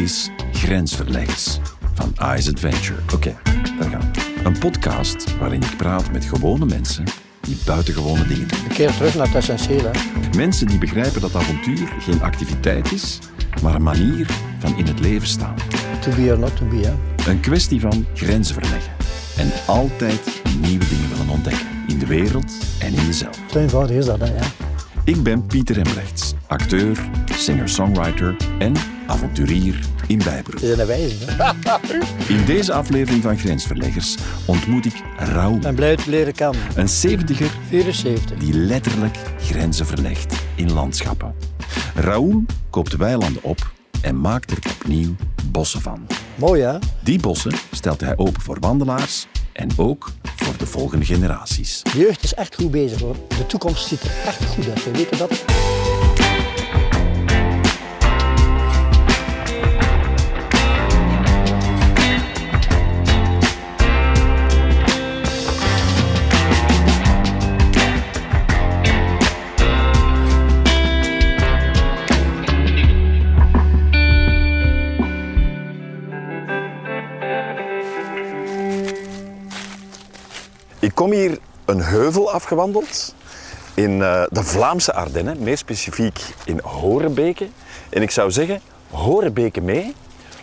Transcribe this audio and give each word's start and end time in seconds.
is 0.00 0.30
Grensverleggers 0.52 1.58
van 1.94 2.12
Ice 2.36 2.50
Adventure. 2.50 2.98
Oké, 3.14 3.36
daar 3.78 3.90
gaan 3.90 4.12
we. 4.12 4.42
Een 4.44 4.58
podcast 4.58 5.38
waarin 5.38 5.62
ik 5.62 5.76
praat 5.76 6.12
met 6.12 6.24
gewone 6.24 6.64
mensen 6.64 7.04
die 7.40 7.56
buitengewone 7.66 8.26
dingen 8.26 8.48
doen. 8.48 8.58
Een 8.68 8.74
keer 8.74 8.92
terug 8.92 9.14
naar 9.14 9.26
het 9.26 9.34
essentiële. 9.34 9.90
Mensen 10.36 10.66
die 10.66 10.78
begrijpen 10.78 11.20
dat 11.20 11.34
avontuur 11.34 11.92
geen 11.98 12.22
activiteit 12.22 12.92
is, 12.92 13.18
maar 13.62 13.74
een 13.74 13.82
manier 13.82 14.26
van 14.58 14.76
in 14.78 14.86
het 14.86 15.00
leven 15.00 15.28
staan. 15.28 15.54
To 16.00 16.10
be 16.10 16.30
or 16.30 16.38
not 16.38 16.56
to 16.56 16.66
be. 16.66 16.76
Hè. 16.76 17.30
Een 17.30 17.40
kwestie 17.40 17.80
van 17.80 18.06
grenzen 18.14 18.54
verleggen. 18.54 18.92
En 19.36 19.52
altijd 19.66 20.42
nieuwe 20.60 20.88
dingen 20.88 21.08
willen 21.08 21.28
ontdekken. 21.28 21.66
In 21.86 21.98
de 21.98 22.06
wereld 22.06 22.52
en 22.78 22.94
in 22.94 23.06
jezelf. 23.06 23.38
Zo 23.52 23.58
eenvoudig 23.58 23.96
is 23.96 24.04
dat, 24.04 24.20
hè, 24.20 24.26
ja. 24.26 24.59
Ik 25.10 25.22
ben 25.22 25.46
Pieter 25.46 25.76
Embrechts, 25.76 26.34
acteur, 26.46 27.10
singer-songwriter 27.32 28.36
en 28.58 28.74
avonturier 29.06 29.80
in 30.06 30.18
bijberoep. 30.18 30.60
Het 30.60 30.70
is 30.70 30.78
een 30.78 30.86
wijze. 30.86 31.16
Hè. 31.26 31.52
In 32.34 32.44
deze 32.44 32.72
aflevering 32.72 33.22
van 33.22 33.38
Grensverleggers 33.38 34.16
ontmoet 34.44 34.86
ik 34.86 35.02
Raoul, 35.16 35.54
Ik 35.54 35.60
ben 35.60 35.74
blij 35.74 35.96
te 35.96 36.10
leren 36.10 36.32
kennen. 36.32 36.60
een 36.74 36.88
70er 36.88 37.68
74. 37.68 38.36
die 38.38 38.54
letterlijk 38.54 39.16
grenzen 39.40 39.86
verlegt 39.86 40.44
in 40.54 40.72
landschappen. 40.72 41.34
Raoul 41.94 42.42
koopt 42.70 42.96
weilanden 42.96 43.42
op 43.42 43.72
en 44.00 44.20
maakt 44.20 44.50
er 44.50 44.58
opnieuw 44.78 45.14
bossen 45.50 45.80
van. 45.80 46.06
Mooi, 46.34 46.62
hè? 46.62 46.78
Die 47.02 47.20
bossen 47.20 47.52
stelt 47.70 48.00
hij 48.00 48.16
open 48.16 48.42
voor 48.42 48.56
wandelaars 48.60 49.26
en 49.52 49.68
ook 49.76 50.10
voor 50.36 50.56
de 50.56 50.66
volgende 50.66 51.04
generaties. 51.04 51.82
De 51.82 51.98
jeugd 51.98 52.22
is 52.22 52.34
echt 52.34 52.54
goed 52.54 52.70
bezig, 52.70 53.00
hoor. 53.00 53.16
De 53.28 53.46
toekomst 53.46 53.86
ziet 53.86 54.02
er 54.02 54.10
echt 54.26 54.44
goed 54.44 54.68
uit. 54.68 54.84
We 54.84 54.90
weten 54.90 55.18
dat. 55.18 55.44
Kom 81.00 81.12
hier 81.12 81.38
een 81.64 81.82
heuvel 81.82 82.32
afgewandeld 82.32 83.14
in 83.74 84.02
eh, 84.02 84.22
de 84.28 84.44
Vlaamse 84.44 84.92
Ardennen, 84.92 85.42
meer 85.42 85.58
specifiek 85.58 86.20
in 86.44 86.60
Horebeke. 86.62 87.48
En 87.90 88.02
ik 88.02 88.10
zou 88.10 88.30
zeggen, 88.30 88.60
Horebeke 88.90 89.60
mee, 89.60 89.94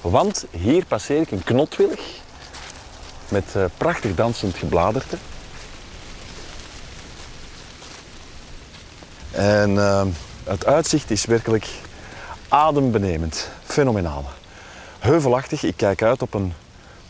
want 0.01 0.45
hier 0.51 0.85
passeer 0.85 1.21
ik 1.21 1.31
een 1.31 1.43
knotwillig 1.43 1.99
met 3.29 3.43
eh, 3.53 3.63
prachtig 3.77 4.15
dansend 4.15 4.55
gebladerte. 4.55 5.17
En 9.31 9.77
eh, 9.77 10.05
het 10.43 10.65
uitzicht 10.65 11.11
is 11.11 11.25
werkelijk 11.25 11.67
adembenemend, 12.47 13.49
fenomenaal. 13.65 14.25
Heuvelachtig, 14.99 15.63
ik 15.63 15.77
kijk 15.77 16.01
uit 16.01 16.21
op 16.21 16.33
een 16.33 16.53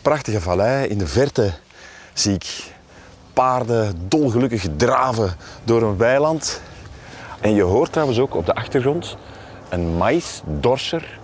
prachtige 0.02 0.40
vallei. 0.40 0.88
In 0.88 0.98
de 0.98 1.06
verte 1.06 1.54
zie 2.12 2.34
ik 2.34 2.76
paarden 3.38 4.08
dolgelukkig 4.08 4.66
draven 4.76 5.30
door 5.64 5.82
een 5.82 5.96
weiland. 5.96 6.62
En 7.40 7.54
je 7.54 7.62
hoort 7.62 7.92
trouwens 7.92 8.18
ook 8.18 8.34
op 8.34 8.46
de 8.46 8.54
achtergrond 8.54 9.16
een 9.68 9.96
maïsdorser 9.96 11.18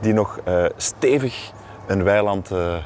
die 0.00 0.12
nog 0.12 0.40
eh, 0.44 0.64
stevig 0.76 1.52
een 1.86 2.02
weiland 2.02 2.50
eh, 2.50 2.76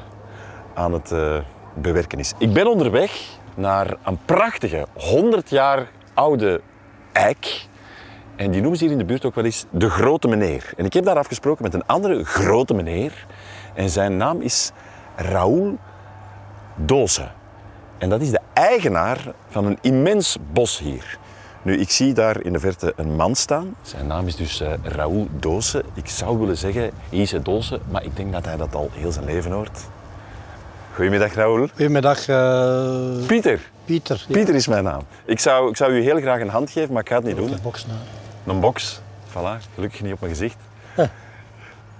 aan 0.73 0.93
het 0.93 1.11
eh, 1.11 1.37
bewerken 1.73 2.19
is. 2.19 2.33
Ik 2.37 2.53
ben 2.53 2.67
onderweg 2.67 3.21
naar 3.55 3.97
een 4.03 4.19
prachtige 4.25 4.87
100 4.93 5.49
jaar 5.49 5.91
oude 6.13 6.61
eik. 7.11 7.67
En 8.35 8.51
die 8.51 8.61
noemen 8.61 8.77
ze 8.77 8.83
hier 8.83 8.93
in 8.93 8.99
de 8.99 9.05
buurt 9.05 9.25
ook 9.25 9.35
wel 9.35 9.45
eens 9.45 9.65
de 9.69 9.89
grote 9.89 10.27
meneer. 10.27 10.73
En 10.77 10.85
ik 10.85 10.93
heb 10.93 11.05
daar 11.05 11.17
afgesproken 11.17 11.63
met 11.63 11.73
een 11.73 11.85
andere 11.85 12.23
grote 12.23 12.73
meneer. 12.73 13.25
En 13.73 13.89
zijn 13.89 14.17
naam 14.17 14.41
is 14.41 14.71
Raoul 15.15 15.77
Doze. 16.75 17.31
En 17.97 18.09
dat 18.09 18.21
is 18.21 18.29
de 18.29 18.39
eigenaar 18.53 19.33
van 19.49 19.65
een 19.65 19.77
immens 19.81 20.37
bos 20.51 20.79
hier. 20.79 21.17
Nu, 21.61 21.77
ik 21.77 21.89
zie 21.89 22.13
daar 22.13 22.41
in 22.41 22.53
de 22.53 22.59
verte 22.59 22.93
een 22.95 23.15
man 23.15 23.35
staan. 23.35 23.75
Zijn 23.81 24.07
naam 24.07 24.27
is 24.27 24.35
dus 24.35 24.61
eh 24.61 24.71
Raoul 24.83 25.27
Doze. 25.39 25.83
Ik 25.93 26.07
zou 26.07 26.39
willen 26.39 26.57
zeggen 26.57 26.91
Ise 27.09 27.41
Doze, 27.41 27.79
maar 27.89 28.03
ik 28.03 28.15
denk 28.15 28.31
dat 28.31 28.45
hij 28.45 28.57
dat 28.57 28.75
al 28.75 28.89
heel 28.93 29.11
zijn 29.11 29.25
leven 29.25 29.51
hoort. 29.51 29.79
Goedemiddag, 30.93 31.33
Raoul. 31.33 31.67
Goedemiddag, 31.67 32.27
eh, 32.27 33.25
Pieter. 33.27 33.71
Pieter. 33.85 34.25
Pieter 34.31 34.55
is 34.55 34.67
mijn 34.67 34.83
naam. 34.83 35.01
Ik 35.25 35.39
zou, 35.39 35.69
ik 35.69 35.77
zou 35.77 35.91
u 35.91 36.01
heel 36.01 36.19
graag 36.19 36.41
een 36.41 36.49
hand 36.49 36.69
geven, 36.69 36.93
maar 36.93 37.01
ik 37.01 37.09
ga 37.09 37.15
het 37.15 37.25
niet 37.25 37.35
doen. 37.35 37.49
De 37.49 37.61
box, 37.61 37.85
nou. 37.85 37.99
Een 38.45 38.59
box. 38.59 39.01
Voilà, 39.29 39.73
gelukkig 39.73 40.01
niet 40.01 40.13
op 40.13 40.19
mijn 40.19 40.31
gezicht. 40.31 40.57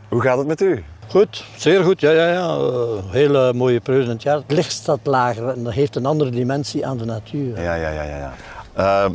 Hoe 0.09 0.21
gaat 0.21 0.37
het 0.37 0.47
met 0.47 0.61
u? 0.61 0.83
Goed, 1.07 1.45
zeer 1.57 1.83
goed. 1.83 2.01
Ja, 2.01 2.11
ja, 2.11 2.27
ja. 2.27 2.55
Eh, 2.55 3.11
hele 3.11 3.53
mooie 3.53 3.79
periode 3.79 4.05
in 4.05 4.11
het 4.11 4.23
jaar. 4.23 4.35
Het 4.35 4.51
licht 4.51 4.71
staat 4.71 4.99
lager 5.03 5.49
en 5.49 5.63
dat 5.63 5.73
heeft 5.73 5.95
een 5.95 6.05
andere 6.05 6.29
dimensie 6.29 6.85
aan 6.85 6.97
de 6.97 7.05
natuur. 7.05 7.61
Ja, 7.61 7.73
ja, 7.73 7.89
ja, 7.89 8.03
ja. 8.03 8.17
ja. 8.17 8.33
Ehm, 8.73 9.13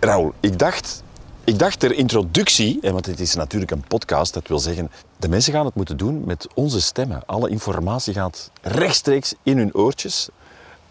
Raoul, 0.00 0.32
ik 0.40 0.58
dacht, 0.58 1.02
ik 1.44 1.58
dacht 1.58 1.80
ter 1.80 1.92
introductie, 1.92 2.78
want 2.82 3.06
het 3.06 3.20
is 3.20 3.34
natuurlijk 3.34 3.70
een 3.70 3.84
podcast, 3.88 4.34
dat 4.34 4.48
wil 4.48 4.58
zeggen, 4.58 4.90
de 5.16 5.28
mensen 5.28 5.52
gaan 5.52 5.64
het 5.64 5.74
moeten 5.74 5.96
doen 5.96 6.22
met 6.24 6.46
onze 6.54 6.80
stemmen. 6.80 7.22
Alle 7.26 7.48
informatie 7.48 8.14
gaat 8.14 8.50
rechtstreeks 8.62 9.34
in 9.42 9.58
hun 9.58 9.74
oortjes. 9.74 10.28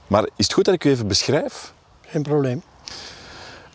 Maar 0.08 0.24
is 0.24 0.46
het 0.46 0.54
goed 0.54 0.66
dat 0.66 0.74
ik 0.74 0.84
u 0.84 0.90
even 0.90 1.08
beschrijf? 1.08 1.74
Geen 2.02 2.22
probleem. 2.22 2.64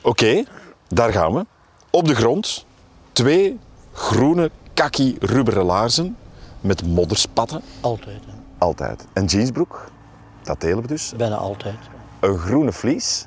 Oké, 0.03 0.45
daar 0.89 1.13
gaan 1.13 1.35
we. 1.35 1.47
Op 1.91 2.07
de 2.07 2.15
grond 2.15 2.65
twee 3.13 3.59
groene 3.93 4.51
kaki 4.75 5.17
rubberen 5.21 5.65
laarzen 5.65 6.17
met 6.61 6.87
modderspatten. 6.87 7.63
Altijd. 7.81 8.21
hè. 8.27 8.33
Altijd. 8.59 9.05
Een 9.13 9.25
jeansbroek, 9.25 9.91
dat 10.43 10.61
delen 10.61 10.81
we 10.83 10.87
dus. 10.89 11.13
Bijna 11.17 11.37
altijd. 11.37 11.77
Een 12.21 12.39
groene 12.39 12.73
vlies, 12.73 13.27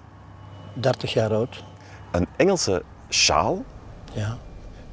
30 0.74 1.14
jaar 1.14 1.34
oud. 1.34 1.64
een 2.12 2.28
Engelse 2.36 2.84
sjaal 3.10 3.64
Ja. 4.14 4.38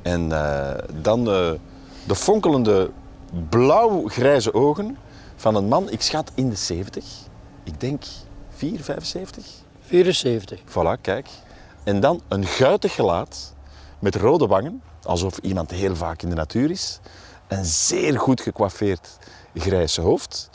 en 0.02 0.32
eh, 0.32 0.78
dan 1.02 1.18
eh, 1.30 1.50
de 2.06 2.14
fonkelende 2.14 2.90
blauw-grijze 3.48 4.54
ogen 4.54 4.96
van 5.36 5.54
een 5.54 5.68
man, 5.68 5.90
ik 5.90 6.02
schat 6.02 6.30
in 6.34 6.48
de 6.48 6.56
70. 6.56 7.04
Ik 7.64 7.80
denk 7.80 8.02
4, 8.50 8.80
75. 8.82 9.46
74. 9.80 10.60
Voilà, 10.68 11.00
kijk. 11.00 11.28
En 11.84 12.00
dan 12.00 12.20
een 12.28 12.44
guitig 12.44 12.94
gelaat 12.94 13.54
met 13.98 14.14
rode 14.14 14.46
wangen, 14.46 14.82
alsof 15.02 15.38
iemand 15.38 15.70
heel 15.70 15.96
vaak 15.96 16.22
in 16.22 16.28
de 16.28 16.34
natuur 16.34 16.70
is. 16.70 17.00
Een 17.48 17.64
zeer 17.64 18.18
goed 18.18 18.40
gecoiffeerd 18.40 19.18
grijs 19.54 19.96
hoofd. 19.96 20.50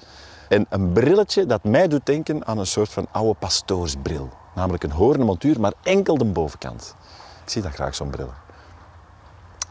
En 0.49 0.65
een 0.69 0.91
brilletje 0.91 1.45
dat 1.45 1.63
mij 1.63 1.87
doet 1.87 2.05
denken 2.05 2.47
aan 2.47 2.57
een 2.57 2.67
soort 2.67 2.89
van 2.89 3.07
oude 3.11 3.39
pastoorsbril. 3.39 4.29
Namelijk 4.55 4.83
een 4.83 4.91
hoornen 4.91 5.25
montuur, 5.25 5.59
maar 5.59 5.73
enkel 5.83 6.17
de 6.17 6.25
bovenkant. 6.25 6.95
Ik 7.43 7.49
zie 7.49 7.61
dat 7.61 7.71
graag, 7.71 7.95
zo'n 7.95 8.09
bril. 8.09 8.29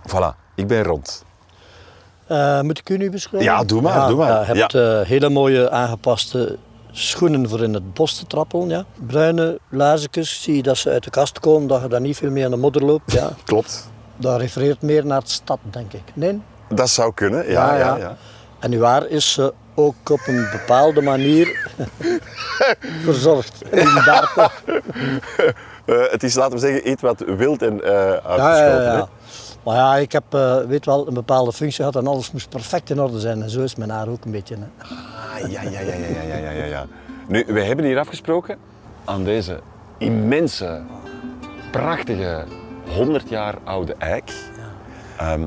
Voilà, 0.08 0.36
ik 0.54 0.66
ben 0.66 0.82
rond. 0.82 1.24
Eh, 2.26 2.60
moet 2.60 2.78
ik 2.78 2.88
u 2.88 2.96
nu 2.96 3.10
beschrijven? 3.10 3.50
Ja, 3.52 3.64
doe 3.64 3.80
maar, 3.80 4.08
doe 4.08 4.16
maar. 4.16 4.28
Ja, 4.28 4.52
je 4.52 4.60
hebt 4.60 4.74
eh, 4.74 5.00
hele 5.00 5.28
mooie 5.28 5.70
aangepaste 5.70 6.58
schoenen 6.90 7.48
voor 7.48 7.62
in 7.62 7.74
het 7.74 7.94
bos 7.94 8.18
te 8.18 8.26
trappelen. 8.26 8.68
Ja. 8.68 8.84
Bruine 9.06 9.58
laarzetjes, 9.68 10.42
zie 10.42 10.56
je 10.56 10.62
dat 10.62 10.76
ze 10.76 10.90
uit 10.90 11.04
de 11.04 11.10
kast 11.10 11.40
komen, 11.40 11.68
dat 11.68 11.82
je 11.82 11.88
daar 11.88 12.00
niet 12.00 12.16
veel 12.16 12.30
mee 12.30 12.44
aan 12.44 12.50
de 12.50 12.56
modder 12.56 12.84
loopt. 12.84 13.12
Ja. 13.12 13.30
Klopt. 13.44 13.88
Dat 14.16 14.40
refereert 14.40 14.82
meer 14.82 15.06
naar 15.06 15.20
de 15.20 15.28
stad, 15.28 15.58
denk 15.70 15.92
ik. 15.92 16.02
Nee? 16.14 16.40
Dat 16.74 16.90
zou 16.90 17.14
kunnen, 17.14 17.50
ja. 17.50 17.76
ja, 17.76 17.96
ja. 17.96 18.16
En 18.58 18.72
uw 18.72 18.82
haar 18.82 19.06
is 19.06 19.36
uh, 19.40 19.46
ook 19.74 20.10
op 20.10 20.20
een 20.26 20.48
bepaalde 20.52 21.02
manier 21.02 21.70
verzorgd. 23.04 23.62
In 23.70 23.94
Barten. 24.04 24.50
Eh, 25.84 25.96
het 26.10 26.22
is, 26.22 26.34
laten 26.34 26.52
we 26.52 26.58
zeggen, 26.58 26.90
iets 26.90 27.02
wat 27.02 27.24
wild 27.26 27.62
en 27.62 27.74
uh, 27.74 28.10
uitgeschoten. 28.10 28.82
Ja, 28.82 29.08
Maar 29.64 29.76
ja, 29.76 29.96
ik 29.96 30.12
heb 30.12 30.24
weet 30.68 30.86
wel, 30.86 31.08
een 31.08 31.14
bepaalde 31.14 31.52
functie 31.52 31.76
gehad 31.84 31.96
en 31.96 32.06
alles 32.06 32.32
moest 32.32 32.48
perfect 32.48 32.90
in 32.90 33.00
orde 33.00 33.20
zijn. 33.20 33.42
En 33.42 33.50
zo 33.50 33.60
is 33.60 33.74
mijn 33.74 33.90
haar 33.90 34.08
ook 34.08 34.24
een 34.24 34.30
beetje. 34.30 34.56
Ah, 34.78 35.50
ja, 35.50 35.62
ja, 35.62 35.80
ja, 35.80 35.80
ja, 35.80 36.36
ja, 36.36 36.50
ja, 36.50 36.64
ja. 36.64 36.86
Nu, 37.26 37.44
we 37.46 37.60
hebben 37.60 37.84
hier 37.84 37.98
afgesproken 37.98 38.58
aan 39.04 39.24
deze 39.24 39.60
immense, 39.98 40.82
prachtige, 41.70 42.44
100 42.88 43.28
jaar 43.28 43.54
oude 43.64 43.94
eik. 43.98 44.28
Ja. 44.28 45.32
Ehm, 45.32 45.46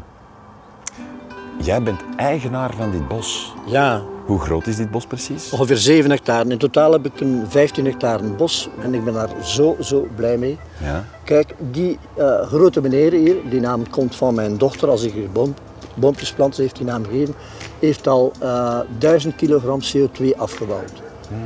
jij 1.61 1.83
bent 1.83 1.99
eigenaar 2.17 2.73
van 2.77 2.91
dit 2.91 3.07
bos. 3.07 3.53
Ja, 3.65 4.01
Hoe 4.25 4.39
groot 4.39 4.67
is 4.67 4.75
dit 4.75 4.91
bos 4.91 5.05
precies? 5.05 5.51
ongeveer 5.51 5.77
7 5.77 6.09
hectare. 6.11 6.49
In 6.49 6.57
totaal 6.57 6.91
heb 6.91 7.05
ik 7.05 7.19
een 7.19 7.43
15 7.49 7.85
hectare 7.85 8.23
bos 8.23 8.69
en 8.81 8.93
ik 8.93 9.03
ben 9.03 9.13
daar 9.13 9.29
zo, 9.43 9.75
zo 9.79 10.07
blij 10.15 10.37
mee. 10.37 10.57
Ja. 10.83 11.05
Kijk, 11.23 11.55
die 11.71 11.97
eh, 12.15 12.41
grote 12.41 12.81
meneer 12.81 13.11
hier, 13.11 13.35
die 13.49 13.59
naam 13.59 13.89
komt 13.89 14.15
van 14.15 14.33
mijn 14.35 14.57
dochter 14.57 14.89
als 14.89 15.03
ik 15.03 15.13
hier 15.13 15.29
woon. 15.33 15.55
boompjes 15.95 16.31
planten, 16.33 16.61
heeft 16.63 16.75
die 16.75 16.85
naam 16.85 17.03
gegeven, 17.05 17.35
heeft 17.79 18.07
al 18.07 18.31
eh 18.39 18.79
1000 18.99 19.35
kilogram 19.35 19.79
CO2 19.81 20.25
afgebouwd. 20.37 20.91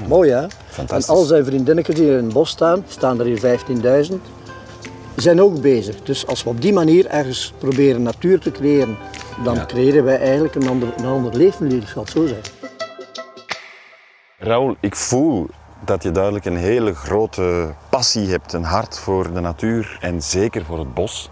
Mooi 0.07 0.31
hè? 0.31 0.45
Fantastisch. 0.67 1.07
En 1.09 1.15
al 1.15 1.23
zijn 1.23 1.45
vriendinnetjes 1.45 1.95
die 1.95 2.07
in 2.07 2.13
het 2.23 2.33
bos 2.33 2.49
staan, 2.49 2.83
staan 2.87 3.19
er 3.19 3.25
hier 3.25 3.59
15.000, 4.09 4.15
zijn 5.15 5.41
ook 5.41 5.61
bezig. 5.61 5.95
Dus 6.03 6.27
als 6.27 6.43
we 6.43 6.49
op 6.49 6.61
die 6.61 6.73
manier 6.73 7.05
ergens 7.05 7.53
proberen 7.57 8.01
natuur 8.01 8.39
te 8.39 8.51
creëren, 8.51 8.97
dan 9.43 9.55
Ja. 9.55 9.65
creëren 9.65 10.03
wij 10.03 10.19
eigenlijk 10.19 10.55
een 10.55 10.69
ander, 10.69 10.93
een 10.97 11.05
ander 11.05 11.35
leefmilieu, 11.35 11.77
ik 11.81 11.87
zal 11.87 12.01
het 12.01 12.11
zo 12.11 12.27
zeggen. 12.27 12.53
Raoul, 14.37 14.75
ik 14.79 14.95
voel 14.95 15.47
dat 15.85 16.03
je 16.03 16.11
duidelijk 16.11 16.45
een 16.45 16.57
hele 16.57 16.93
grote 16.95 17.73
passie 17.89 18.29
hebt, 18.29 18.53
een 18.53 18.63
hart 18.63 18.99
voor 18.99 19.33
de 19.33 19.39
natuur 19.39 19.97
en 20.01 20.21
zeker 20.21 20.65
voor 20.65 20.79
het 20.79 20.93
bos. 20.93 21.29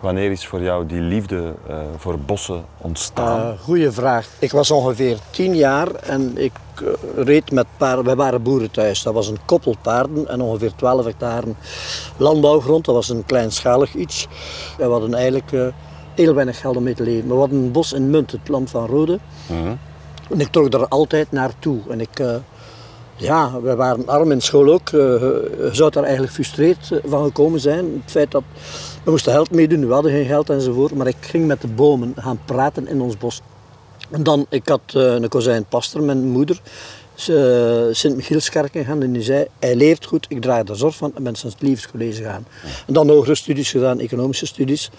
Wanneer 0.00 0.30
is 0.30 0.46
voor 0.46 0.62
jou 0.62 0.86
die 0.86 1.00
liefde 1.00 1.54
eh, 1.68 1.78
voor 1.96 2.18
bossen 2.18 2.64
ontstaan? 2.76 3.40
Uh, 3.52 3.60
goeie 3.60 3.90
vraag. 3.90 4.28
Ik 4.38 4.52
was 4.52 4.70
ongeveer 4.70 5.18
tien 5.30 5.54
jaar 5.56 5.94
en 5.94 6.32
ik 6.38 6.52
eh, 6.82 6.86
reed 7.24 7.50
met 7.50 7.66
paarden. 7.76 8.04
Wij 8.04 8.16
waren 8.16 8.42
boeren 8.42 8.70
thuis. 8.70 9.02
Dat 9.02 9.14
was 9.14 9.28
een 9.28 9.38
koppel 9.44 9.74
paarden 9.82 10.28
en 10.28 10.40
ongeveer 10.40 10.74
12 10.74 11.04
hectare 11.04 11.46
landbouwgrond. 12.16 12.84
Dat 12.84 12.94
was 12.94 13.08
een 13.08 13.24
kleinschalig 13.24 13.94
iets. 13.94 14.26
We 14.78 14.84
hadden 14.84 15.14
eigenlijk 15.14 15.52
heel 16.16 16.34
weinig 16.34 16.60
geld 16.60 16.76
om 16.76 16.82
mee 16.82 16.94
te 16.94 17.02
leven. 17.02 17.28
We 17.28 17.34
hadden 17.34 17.58
een 17.58 17.72
bos 17.72 17.92
in 17.92 18.10
Munt, 18.10 18.32
het 18.32 18.48
land 18.48 18.70
van 18.70 18.86
Rode. 18.86 19.18
En 20.30 20.40
ik 20.40 20.48
trok 20.48 20.72
er 20.74 20.88
altijd 20.88 21.32
naartoe. 21.32 21.78
En 21.90 22.00
ik, 22.00 22.18
eh, 22.18 22.34
ja, 23.16 23.60
we 23.60 23.74
waren 23.74 24.06
arm 24.08 24.30
in 24.30 24.40
school 24.40 24.72
ook. 24.72 24.88
Eh, 24.88 24.98
je 25.00 25.68
zou 25.72 25.90
daar 25.90 26.02
eigenlijk 26.02 26.32
frustreerd 26.32 26.90
eh, 26.92 26.98
van 27.04 27.24
gekomen 27.24 27.60
zijn. 27.60 27.84
Het 28.02 28.10
feit 28.10 28.30
dat 28.30 28.42
we 29.04 29.10
moesten 29.10 29.32
geld 29.32 29.50
meedoen, 29.50 29.86
we 29.86 29.92
hadden 29.92 30.12
geen 30.12 30.26
geld 30.26 30.50
enzovoort. 30.50 30.94
Maar 30.94 31.06
ik 31.06 31.16
ging 31.20 31.46
met 31.46 31.60
de 31.60 31.68
bomen 31.68 32.12
gaan 32.16 32.40
praten 32.44 32.88
in 32.88 33.00
ons 33.00 33.16
bos. 33.18 33.40
En 34.10 34.22
dan, 34.22 34.46
ik 34.48 34.68
had 34.68 34.80
een 34.94 35.28
kozijn 35.28 35.64
pastor, 35.64 36.02
mijn 36.02 36.24
moeder, 36.28 36.60
ze- 37.14 37.88
Sint-Michielskerk 37.92 38.72
gegaan 38.72 39.02
en 39.02 39.12
die 39.12 39.22
zei, 39.22 39.46
hij 39.58 39.74
leert 39.76 40.04
goed, 40.04 40.26
ik 40.28 40.40
draag 40.42 40.68
er 40.68 40.76
zorg 40.76 40.96
van 40.96 41.12
en 41.14 41.22
ben 41.22 41.34
sinds 41.34 41.54
het 41.54 41.64
liefdescollege 41.64 42.22
gegaan. 42.22 42.46
En 42.86 42.92
dan 42.94 43.08
hogere 43.08 43.34
studies 43.34 43.70
gedaan, 43.70 44.00
economische 44.00 44.46
studies. 44.46 44.90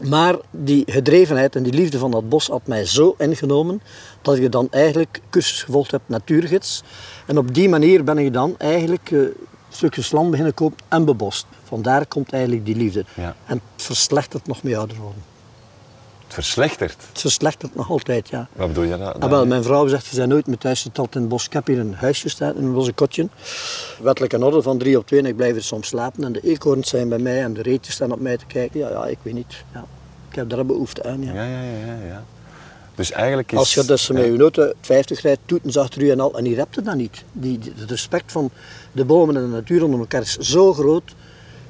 Maar 0.00 0.36
die 0.50 0.82
gedrevenheid 0.86 1.56
en 1.56 1.62
die 1.62 1.72
liefde 1.72 1.98
van 1.98 2.10
dat 2.10 2.28
bos 2.28 2.46
had 2.46 2.66
mij 2.66 2.84
zo 2.84 3.14
ingenomen 3.18 3.82
dat 4.22 4.36
ik 4.36 4.52
dan 4.52 4.68
eigenlijk 4.70 5.20
cursus 5.30 5.62
gevolgd 5.62 5.90
heb 5.90 6.00
natuurgids. 6.06 6.82
En 7.26 7.38
op 7.38 7.54
die 7.54 7.68
manier 7.68 8.04
ben 8.04 8.18
ik 8.18 8.32
dan 8.32 8.54
eigenlijk 8.58 9.10
eh, 9.10 9.20
stukjes 9.68 10.10
land 10.10 10.30
beginnen 10.30 10.54
kopen 10.54 10.78
en 10.88 11.04
bebost. 11.04 11.46
Vandaar 11.64 12.06
komt 12.06 12.32
eigenlijk 12.32 12.64
die 12.64 12.76
liefde. 12.76 13.04
Ja. 13.14 13.36
En 13.46 13.60
het 13.74 13.82
verslechtert 13.84 14.46
nog 14.46 14.62
mee 14.62 14.78
ouder 14.78 14.96
worden. 14.96 15.22
Het 16.26 16.34
verslechtert. 16.34 16.96
Het 17.12 17.20
verslechtert 17.20 17.74
nog 17.74 17.90
altijd, 17.90 18.28
ja. 18.28 18.48
Wat 18.52 18.68
bedoel 18.68 18.84
je 18.84 18.98
daar? 18.98 19.12
Ah, 19.12 19.30
wel, 19.30 19.46
mijn 19.46 19.62
vrouw 19.62 19.86
zegt, 19.86 20.06
je 20.06 20.16
bent 20.16 20.28
nooit 20.28 20.46
met 20.46 20.60
thuis 20.60 20.82
geteld 20.82 21.14
in 21.14 21.20
het 21.20 21.30
bos. 21.30 21.46
Ik 21.46 21.52
heb 21.52 21.66
hier 21.66 21.78
een 21.78 21.94
huisje 21.94 22.28
staan, 22.28 22.56
een 22.56 22.72
losse 22.72 22.92
kotje. 22.92 23.28
Wettelijke 24.02 24.44
orde 24.44 24.62
van 24.62 24.78
drie 24.78 24.98
op 24.98 25.06
twee 25.06 25.20
en 25.20 25.26
ik 25.26 25.36
blijf 25.36 25.56
er 25.56 25.62
soms 25.62 25.88
slapen. 25.88 26.24
En 26.24 26.32
de 26.32 26.40
eekhoorns 26.42 26.88
zijn 26.88 27.08
bij 27.08 27.18
mij 27.18 27.42
en 27.42 27.54
de 27.54 27.62
reetjes 27.62 27.94
staan 27.94 28.12
op 28.12 28.20
mij 28.20 28.36
te 28.36 28.46
kijken. 28.46 28.80
Ja, 28.80 28.88
ja 28.90 29.06
ik 29.06 29.18
weet 29.22 29.34
niet. 29.34 29.64
Ja. 29.74 29.84
Ik 30.30 30.36
heb 30.36 30.48
daar 30.50 30.66
behoefte 30.66 31.04
aan, 31.04 31.22
ja. 31.24 31.32
Ja, 31.32 31.44
ja, 31.44 31.60
ja, 31.86 32.06
ja. 32.08 32.24
Dus 32.94 33.10
eigenlijk 33.12 33.52
is... 33.52 33.58
Als 33.58 33.74
je 33.74 33.84
dus 33.84 34.08
met 34.10 34.24
je 34.24 34.38
auto 34.38 34.72
50 34.80 35.20
rijdt, 35.20 35.40
toetens 35.46 35.76
achter 35.78 36.02
u 36.02 36.10
en 36.10 36.20
al, 36.20 36.38
en 36.38 36.44
hier 36.44 36.56
heb 36.56 36.74
je 36.74 36.82
dat 36.82 36.94
niet. 36.94 37.24
Die, 37.32 37.58
die- 37.58 37.72
het 37.76 37.90
respect 37.90 38.32
van 38.32 38.50
de 38.92 39.04
bomen 39.04 39.36
en 39.36 39.42
de 39.42 39.48
natuur 39.48 39.84
onder 39.84 40.00
elkaar 40.00 40.20
is 40.20 40.36
zo 40.36 40.72
groot, 40.74 41.14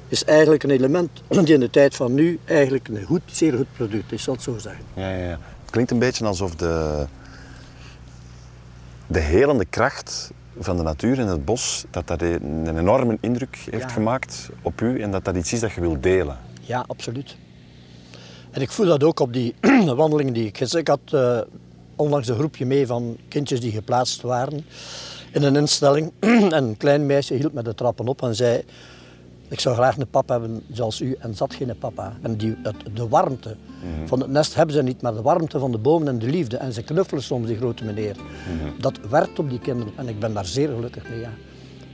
is 0.07 0.23
eigenlijk 0.23 0.63
een 0.63 0.69
element 0.69 1.09
die 1.27 1.53
in 1.53 1.59
de 1.59 1.69
tijd 1.69 1.95
van 1.95 2.13
nu 2.13 2.39
eigenlijk 2.45 2.87
een 2.87 3.03
goed, 3.05 3.21
zeer 3.25 3.53
goed 3.53 3.73
product 3.73 4.11
is, 4.11 4.23
zal 4.23 4.33
ik 4.33 4.39
het 4.39 4.53
zo 4.53 4.59
zeggen. 4.59 4.83
Ja, 4.93 5.09
ja, 5.11 5.23
ja. 5.23 5.39
Het 5.61 5.69
klinkt 5.71 5.91
een 5.91 5.99
beetje 5.99 6.25
alsof 6.25 6.55
de, 6.55 7.05
de 9.07 9.19
helende 9.19 9.65
kracht 9.65 10.31
van 10.59 10.77
de 10.77 10.83
natuur 10.83 11.19
in 11.19 11.27
het 11.27 11.45
bos, 11.45 11.85
dat 11.89 12.07
dat 12.07 12.21
een, 12.21 12.77
enorme 12.77 13.17
indruk 13.21 13.57
heeft 13.69 13.83
Ja. 13.83 13.89
gemaakt 13.89 14.49
op 14.61 14.81
u 14.81 15.01
en 15.01 15.11
dat 15.11 15.25
dat 15.25 15.35
iets 15.35 15.53
is 15.53 15.59
dat 15.59 15.71
je 15.71 15.81
wilt 15.81 16.03
delen. 16.03 16.37
Ja, 16.61 16.83
absoluut. 16.87 17.35
En 18.51 18.61
ik 18.61 18.71
voel 18.71 18.85
dat 18.85 19.03
ook 19.03 19.19
op 19.19 19.33
die 19.33 19.55
wandelingen 19.95 20.33
die 20.33 20.45
ik 20.45 20.57
gisteren... 20.57 20.81
Ik 20.81 20.87
had 20.87 20.99
eh, 21.21 21.39
onlangs 21.95 22.27
een 22.27 22.35
groepje 22.35 22.65
mee 22.65 22.87
van 22.87 23.17
kindjes 23.27 23.59
die 23.61 23.71
geplaatst 23.71 24.21
waren 24.21 24.65
in 25.31 25.43
een 25.43 25.55
instelling. 25.55 26.11
en 26.19 26.53
een 26.53 26.77
klein 26.77 27.05
meisje 27.05 27.33
hield 27.33 27.53
met 27.53 27.65
de 27.65 27.75
trappen 27.75 28.07
op 28.07 28.21
en 28.21 28.35
zei... 28.35 28.63
Ik 29.49 29.59
zou 29.59 29.75
graag 29.75 29.97
een 29.97 30.09
pap 30.09 30.29
hebben 30.29 30.63
zoals 30.71 31.01
u 31.01 31.15
en 31.19 31.35
zat 31.35 31.53
geen 31.53 31.77
papa. 31.79 32.13
En 32.21 32.35
die, 32.35 32.55
het, 32.63 32.75
de 32.93 33.07
warmte 33.07 33.55
van 34.05 34.19
het 34.19 34.29
nest 34.29 34.55
hebben 34.55 34.75
ze 34.75 34.83
niet, 34.83 35.01
maar 35.01 35.13
de 35.13 35.21
warmte 35.21 35.59
van 35.59 35.71
de 35.71 35.77
bomen 35.77 36.07
en 36.07 36.19
de 36.19 36.27
liefde. 36.27 36.57
En 36.57 36.73
ze 36.73 36.83
knuffelen 36.83 37.23
soms, 37.23 37.47
die 37.47 37.57
grote 37.57 37.83
meneer. 37.85 38.15
Dat 38.79 38.99
werkt 39.09 39.39
op 39.39 39.49
die 39.49 39.59
kinderen 39.59 39.93
en 39.95 40.07
ik 40.07 40.19
ben 40.19 40.33
daar 40.33 40.45
zeer 40.45 40.69
gelukkig 40.69 41.09
mee. 41.09 41.19
Ja. 41.19 41.29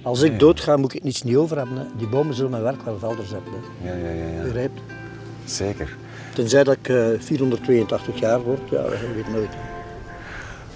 Als 0.01 0.21
ik 0.21 0.39
doodga, 0.39 0.77
moet 0.77 0.93
ik 0.93 1.03
niets 1.03 1.23
niet 1.23 1.35
over 1.35 1.57
hebben. 1.57 1.77
Hè. 1.77 1.83
Die 1.97 2.07
bomen 2.07 2.35
zullen 2.35 2.51
mijn 2.51 2.63
werk 2.63 2.81
wel 2.85 2.99
verder 2.99 3.25
zetten. 3.25 3.51
Hè. 3.53 3.89
Ja, 3.89 3.95
ja, 4.07 4.09
ja, 4.25 4.35
ja. 4.37 4.41
Begrijpt? 4.43 4.81
Zeker. 5.45 5.97
Tenzij 6.33 6.63
dat 6.63 6.73
ik 6.75 6.89
eh, 6.89 7.05
482 7.19 8.19
jaar 8.19 8.41
word, 8.41 8.69
ja, 8.69 8.81
dat 8.81 8.91
weet 9.15 9.29
nooit. 9.31 9.49
hè. 9.49 9.72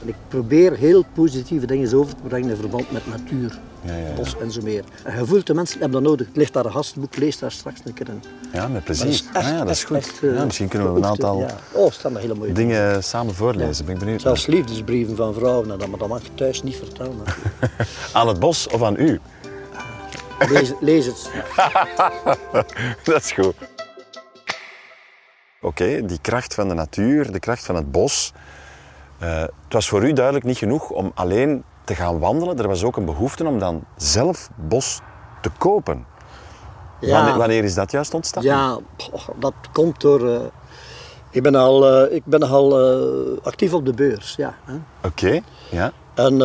En 0.07 0.13
ik 0.13 0.19
probeer 0.27 0.73
heel 0.77 1.05
positieve 1.13 1.65
dingen 1.65 1.93
over 1.97 2.15
te 2.15 2.21
brengen 2.27 2.49
in 2.49 2.55
verband 2.55 2.91
met 2.91 3.07
natuur, 3.07 3.59
Ja, 3.81 3.95
ja, 3.95 4.07
ja. 4.07 4.13
bos 4.13 4.37
en 4.37 4.51
zo 4.51 4.61
meer. 4.61 4.83
En 5.03 5.19
je 5.19 5.25
voelt 5.25 5.47
de 5.47 5.53
mensen 5.53 5.79
hebben 5.79 6.01
dat 6.03 6.11
nodig. 6.11 6.27
Het 6.27 6.35
ligt 6.35 6.53
daar 6.53 6.65
een 6.65 6.71
gastboek, 6.71 7.15
lees 7.17 7.39
daar 7.39 7.51
straks 7.51 7.79
een 7.83 7.93
keer 7.93 8.07
in. 8.09 8.23
Ja, 8.53 8.67
met 8.67 8.83
plezier. 8.83 9.05
dat 9.05 9.13
echt- 9.33 9.35
Ah, 9.35 9.43
ja, 9.51 9.57
dat 9.57 9.69
is 9.69 9.83
goed. 9.83 9.97
echt, 9.97 10.23
eh, 10.23 10.35
ja, 10.35 10.45
misschien 10.45 10.67
kunnen 10.67 10.93
we 10.93 10.99
een 10.99 11.05
aantal 11.05 11.39
ja. 11.39 11.55
Oh, 11.71 11.91
staan 11.91 12.17
hele 12.17 12.35
mooie 12.35 12.51
dingen. 12.53 13.03
samen 13.03 13.33
voorlezen. 13.35 13.85
Ben 13.85 13.93
ik 13.93 13.99
benieuwd. 13.99 14.21
Zelfs 14.21 14.45
liefdesbrieven 14.45 15.15
van 15.15 15.33
vrouwen, 15.33 15.67
dat, 15.67 15.87
maar 15.87 15.99
dat 15.99 16.07
mag 16.07 16.21
je 16.23 16.33
thuis 16.33 16.63
niet 16.63 16.75
vertellen. 16.75 17.17
Aan 18.13 18.27
het 18.27 18.39
bos 18.39 18.67
of 18.67 18.83
aan 18.83 18.95
u? 18.99 19.19
Lees, 20.49 20.71
lees 20.79 21.05
het. 21.05 21.29
dat 23.03 23.23
is 23.23 23.31
goed. 23.31 23.55
Oké, 25.61 26.05
die 26.05 26.19
kracht 26.21 26.53
van 26.53 26.67
de 26.67 26.73
natuur, 26.73 27.31
de 27.31 27.39
kracht 27.39 27.65
van 27.65 27.75
het 27.75 27.91
bos. 27.91 28.33
Eh, 29.19 29.41
het 29.41 29.73
was 29.73 29.89
voor 29.89 30.03
u 30.03 30.13
duidelijk 30.13 30.45
niet 30.45 30.57
genoeg 30.57 30.89
om 30.89 31.11
alleen 31.15 31.63
te 31.83 31.95
gaan 31.95 32.19
wandelen. 32.19 32.59
Er 32.59 32.67
was 32.67 32.83
ook 32.83 32.97
een 32.97 33.05
behoefte 33.05 33.45
om 33.45 33.59
dan 33.59 33.83
zelf 33.95 34.49
bos 34.55 34.99
te 35.41 35.49
kopen. 35.57 36.05
Wanneer, 37.01 37.37
wanneer 37.37 37.63
is 37.63 37.73
dat 37.73 37.91
juist 37.91 38.13
ontstaan? 38.13 38.43
Ja, 38.43 38.79
dat 39.39 39.53
komt 39.71 40.01
door... 40.01 40.29
eh, 40.29 40.41
ik 41.29 41.43
ben 41.43 41.55
al, 41.55 41.87
eh, 41.87 42.15
ik 42.15 42.25
ben 42.25 42.43
al 42.43 42.79
actief 43.43 43.73
op 43.73 43.85
de 43.85 43.93
beurs, 43.93 44.35
ja. 44.35 44.55
Oké, 45.03 45.39
ja. 45.71 45.91
En 46.13 46.37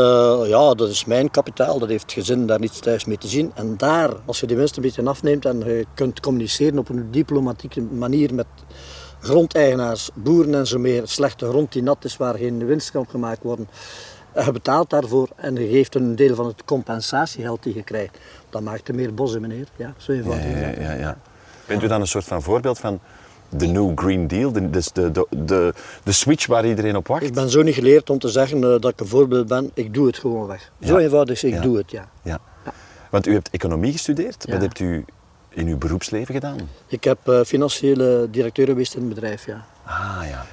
ja, 0.48 0.74
dat 0.74 0.88
is 0.88 1.04
mijn 1.04 1.30
kapitaal, 1.30 1.78
dat 1.78 1.88
heeft 1.88 2.12
gezin 2.12 2.46
daar 2.46 2.58
niets 2.58 2.78
thuis 2.78 3.04
mee 3.04 3.18
te 3.18 3.28
zien. 3.28 3.52
En 3.54 3.76
daar, 3.76 4.10
als 4.24 4.40
je 4.40 4.46
die 4.46 4.56
winst 4.56 4.76
een 4.76 4.82
beetje 4.82 5.04
afneemt 5.04 5.44
en 5.44 5.58
je 5.58 5.86
kunt 5.94 6.20
communiceren 6.20 6.78
op 6.78 6.88
een 6.88 7.10
diplomatieke 7.10 7.82
manier 7.82 8.34
met 8.34 8.46
grondeigenaars, 9.22 10.10
boeren 10.14 10.54
en 10.54 10.66
zo 10.66 10.78
meer, 10.78 11.02
slechte 11.04 11.48
grond 11.48 11.72
die 11.72 11.82
nat 11.82 12.04
is, 12.04 12.16
waar 12.16 12.34
geen 12.34 12.66
winst 12.66 12.90
kan 12.90 13.06
gemaakt 13.08 13.42
worden. 13.42 13.68
En 14.32 14.44
je 14.44 14.52
betaalt 14.52 14.90
daarvoor 14.90 15.28
en 15.36 15.54
je 15.54 15.68
geeft 15.68 15.94
een 15.94 16.16
deel 16.16 16.34
van 16.34 16.46
het 16.46 16.64
compensatiegeld 16.64 17.62
die 17.62 17.74
je 17.74 17.82
krijgt. 17.82 18.18
Dan 18.50 18.62
maakt 18.62 18.88
er 18.88 18.94
meer 18.94 19.14
bossen, 19.14 19.40
meneer. 19.40 19.66
Ja, 19.76 19.94
zo 19.96 20.12
eenvoudig 20.12 20.44
ja, 20.60 20.66
dat. 20.66 20.76
ja, 20.76 20.92
ja. 20.92 21.18
Bent 21.66 21.82
u 21.82 21.86
dan 21.88 22.00
een 22.00 22.06
soort 22.06 22.24
van 22.24 22.42
voorbeeld 22.42 22.78
van 22.78 23.00
de 23.48 23.66
New 23.66 23.92
Green 23.98 24.26
Deal? 24.26 24.52
De, 24.52 24.70
dus 24.70 24.92
de, 24.92 25.10
de, 25.10 25.26
de, 25.30 25.74
de 26.02 26.12
switch 26.12 26.46
waar 26.46 26.66
iedereen 26.66 26.96
op 26.96 27.06
wacht? 27.06 27.22
Ik 27.22 27.34
ben 27.34 27.50
zo 27.50 27.62
niet 27.62 27.74
geleerd 27.74 28.10
om 28.10 28.18
te 28.18 28.28
zeggen 28.28 28.56
eh, 28.56 28.68
dat 28.80 28.88
ik 28.88 29.00
een 29.00 29.06
voorbeeld 29.06 29.46
ben. 29.46 29.70
Ik 29.74 29.94
doe 29.94 30.06
het 30.06 30.18
gewoon 30.18 30.46
weg. 30.46 30.70
Zo 30.82 30.94
Ja. 30.98 31.04
eenvoudig 31.04 31.42
ik 31.42 31.52
Ja. 31.52 31.60
doe 31.60 31.76
het, 31.76 31.90
ja. 31.90 32.08
Ja. 32.22 32.38
Want 33.10 33.26
u 33.26 33.32
hebt 33.32 33.50
economie 33.50 33.92
gestudeerd. 33.92 34.44
Wat 34.50 34.60
hebt 34.60 34.78
u 34.78 35.04
in 35.54 35.66
uw 35.66 35.78
beroepsleven 35.78 36.34
gedaan? 36.34 36.68
Ik 36.86 37.04
heb 37.04 37.28
eh, 37.28 37.40
financiële 37.40 38.28
directeur 38.30 38.66
geweest 38.66 38.94
in 38.94 39.00
het 39.00 39.14
bedrijf, 39.14 39.46
ja. 39.46 39.64
Ah 39.84 40.22
ja. 40.28 40.46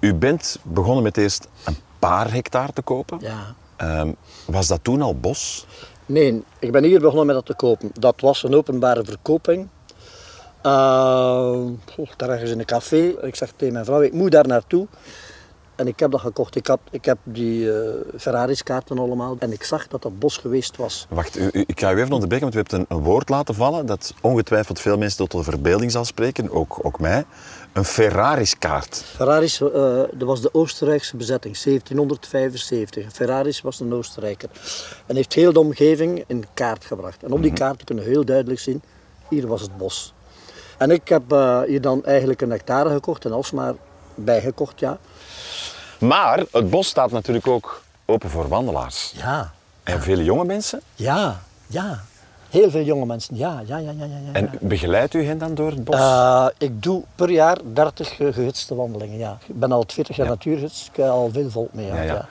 U 0.00 0.14
bent 0.14 0.58
begonnen 0.62 1.02
met 1.02 1.16
eerst 1.16 1.48
een 1.64 1.76
paar 1.98 2.32
hectare 2.32 2.72
te 2.72 2.82
kopen. 2.82 3.18
ja. 3.20 3.54
Ehm, 3.76 4.12
was 4.46 4.66
dat 4.66 4.80
toen 4.82 5.02
al 5.02 5.14
bos? 5.16 5.66
Nee, 6.06 6.42
ik 6.58 6.72
ben 6.72 6.84
hier 6.84 7.00
begonnen 7.00 7.26
met 7.26 7.34
dat 7.34 7.46
te 7.46 7.54
kopen. 7.54 7.90
Dat 7.92 8.20
was 8.20 8.42
een 8.42 8.54
openbare 8.54 9.04
verkoping. 9.04 9.68
Uh, 10.62 10.72
goh, 11.94 12.08
daar 12.16 12.28
ergens 12.28 12.50
in 12.50 12.58
een 12.58 12.64
café. 12.64 13.14
Ik 13.22 13.34
zeg 13.34 13.52
tegen 13.56 13.72
mijn 13.72 13.84
vrouw, 13.84 14.02
ik 14.02 14.12
moet 14.12 14.30
daar 14.30 14.46
naartoe. 14.46 14.86
En 15.76 15.86
ik 15.86 15.98
heb 16.00 16.10
dat 16.10 16.20
gekocht. 16.20 16.56
Ik, 16.56 16.66
had, 16.66 16.78
ik 16.90 17.04
heb 17.04 17.18
die 17.22 17.72
eh 17.72 17.90
Ferraris 18.18 18.62
kaarten 18.62 18.98
allemaal. 18.98 19.36
En 19.38 19.52
ik 19.52 19.62
zag 19.64 19.88
dat 19.88 20.02
dat 20.02 20.18
bos 20.18 20.36
geweest 20.36 20.76
was. 20.76 21.06
Wacht, 21.08 21.38
u, 21.38 21.48
u- 21.52 21.64
ik 21.66 21.80
ga 21.80 21.92
u 21.92 21.96
even 22.00 22.12
onderbreken, 22.12 22.40
want 22.50 22.54
u 22.54 22.58
hebt 22.58 22.72
een, 22.72 22.84
een 22.88 23.02
woord 23.04 23.28
laten 23.28 23.54
vallen 23.54 23.86
dat 23.86 24.14
ongetwijfeld 24.20 24.80
veel 24.80 24.98
mensen 24.98 25.18
tot 25.18 25.30
de 25.30 25.42
verbeelding 25.50 25.90
zal 25.92 26.04
spreken, 26.04 26.50
ook, 26.50 26.78
ook 26.82 27.00
mij. 27.00 27.24
Een 27.72 27.84
Ferraris-kaart. 27.84 28.96
Ferraris, 28.96 29.60
eh, 29.60 29.68
dat 30.12 30.28
was 30.28 30.40
de 30.40 30.54
Oostenrijkse 30.54 31.16
bezetting, 31.16 31.56
1775. 31.56 33.12
Ferraris 33.12 33.60
was 33.60 33.80
een 33.80 33.94
Oostenrijker. 33.94 34.48
En 35.06 35.16
heeft 35.16 35.32
heel 35.32 35.52
de 35.52 35.58
omgeving 35.60 36.24
in 36.26 36.44
kaart 36.54 36.84
gebracht. 36.84 37.22
En 37.22 37.32
op 37.32 37.42
die 37.42 37.52
kaart 37.52 37.84
kunnen 37.84 38.04
we 38.04 38.10
heel 38.10 38.24
duidelijk 38.24 38.60
zien, 38.60 38.82
hier 39.28 39.46
was 39.46 39.60
het 39.60 39.76
bos. 39.76 40.14
En 40.78 40.90
ik 40.90 41.08
heb 41.08 41.32
eh, 41.32 41.60
hier 41.62 41.80
dan 41.80 42.04
eigenlijk 42.04 42.40
een 42.40 42.50
hectare 42.50 42.90
gekocht 42.90 43.24
in 43.24 43.32
Alsmaar. 43.32 43.74
bijgekocht, 44.14 44.80
ja. 44.80 44.98
Maar 45.98 46.42
het 46.52 46.70
bos 46.70 46.88
staat 46.88 47.10
natuurlijk 47.10 47.46
ook 47.46 47.82
open 48.04 48.30
voor 48.30 48.48
wandelaars. 48.48 49.12
Ja, 49.16 49.52
En 49.82 50.02
vele 50.02 50.24
jonge 50.24 50.44
mensen. 50.44 50.80
ja, 50.94 51.40
ja. 51.66 52.00
Heel 52.56 52.70
veel 52.70 52.82
jonge 52.82 53.06
mensen, 53.06 53.36
ja, 53.36 53.62
ja, 53.66 53.76
ja, 53.76 53.90
ja, 53.98 54.04
ja. 54.04 54.32
En 54.32 54.50
begeleidt 54.60 55.14
u 55.14 55.24
hen 55.24 55.38
dan 55.38 55.54
door 55.54 55.70
het 55.70 55.84
bos? 55.84 55.94
Eh, 55.94 56.46
ik 56.58 56.82
doe 56.82 57.02
per 57.14 57.30
jaar 57.30 57.58
30 57.72 58.18
eh, 58.20 58.32
gehitste 58.32 58.74
wandelingen. 58.74 59.18
Ja. 59.18 59.38
Ik 59.46 59.58
ben 59.60 59.72
al 59.72 59.84
40 59.86 60.16
jaar 60.16 60.26
Ja. 60.26 60.32
natuurgids, 60.32 60.88
ik 60.90 60.96
heb 60.96 61.08
al 61.08 61.30
veel 61.32 61.50
volk 61.50 61.72
mee. 61.72 61.86
Ja. 61.86 62.28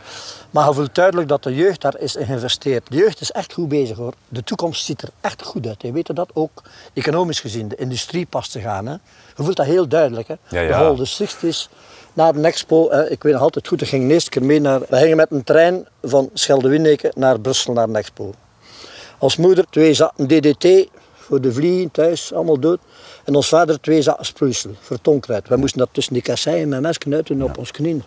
Maar 0.51 0.67
je 0.67 0.73
voelt 0.73 0.95
duidelijk 0.95 1.27
dat 1.27 1.43
de 1.43 1.55
jeugd 1.55 1.81
daar 1.81 1.99
is 1.99 2.15
in 2.15 2.25
geïnvesteerd. 2.25 2.89
De 2.89 2.97
jeugd 2.97 3.21
is 3.21 3.31
echt 3.31 3.53
goed 3.53 3.67
bezig 3.67 3.97
hoor. 3.97 4.13
De 4.27 4.43
toekomst 4.43 4.85
ziet 4.85 5.01
er 5.01 5.09
echt 5.21 5.43
goed 5.43 5.67
uit. 5.67 5.81
Je 5.81 5.91
weet 5.91 6.15
dat 6.15 6.29
ook 6.33 6.61
economisch 6.93 7.39
gezien. 7.39 7.67
De 7.67 7.75
industrie 7.75 8.25
past 8.25 8.51
zich 8.51 8.65
aan. 8.65 8.85
Hè. 8.85 8.93
Je 9.35 9.43
voelt 9.43 9.55
dat 9.55 9.65
heel 9.65 9.87
duidelijk. 9.87 10.27
Hè. 10.27 10.35
De 10.49 10.67
whole 10.67 11.03
the 11.03 11.27
60s. 11.27 11.69
Na 12.13 12.31
de 12.31 12.41
expo, 12.41 12.89
hè, 12.91 13.09
ik 13.09 13.23
weet 13.23 13.33
nog 13.33 13.41
altijd 13.41 13.67
goed, 13.67 13.81
ik 13.81 13.87
ging 13.87 14.07
de 14.07 14.13
eerste 14.13 14.29
keer 14.29 14.43
mee 14.43 14.59
naar... 14.61 14.79
We 14.79 14.97
gingen 14.97 15.17
met 15.17 15.31
een 15.31 15.43
trein 15.43 15.87
van 16.03 16.29
Schelde-Winneken 16.33 17.11
naar 17.15 17.39
Brussel 17.39 17.73
naar 17.73 17.87
de 17.87 17.97
expo. 17.97 18.33
Als 19.17 19.37
moeder 19.37 19.65
twee 19.69 19.93
zakken 19.93 20.27
DDT 20.27 20.87
voor 21.13 21.41
de 21.41 21.53
vliegen 21.53 21.91
thuis, 21.91 22.33
allemaal 22.33 22.59
dood. 22.59 22.79
En 23.23 23.35
ons 23.35 23.47
vader 23.47 23.81
twee 23.81 24.01
zakken 24.01 24.25
sproeisel 24.25 24.71
voor 24.79 25.01
tonkruid. 25.01 25.47
We 25.47 25.55
moesten 25.55 25.79
dat 25.79 25.89
tussen 25.91 26.13
die 26.13 26.21
kasseien 26.21 26.69
met 26.69 26.81
mesken 26.81 27.13
uit 27.13 27.27
doen 27.27 27.43
op 27.43 27.57
ons 27.57 27.71
knieën. 27.71 28.03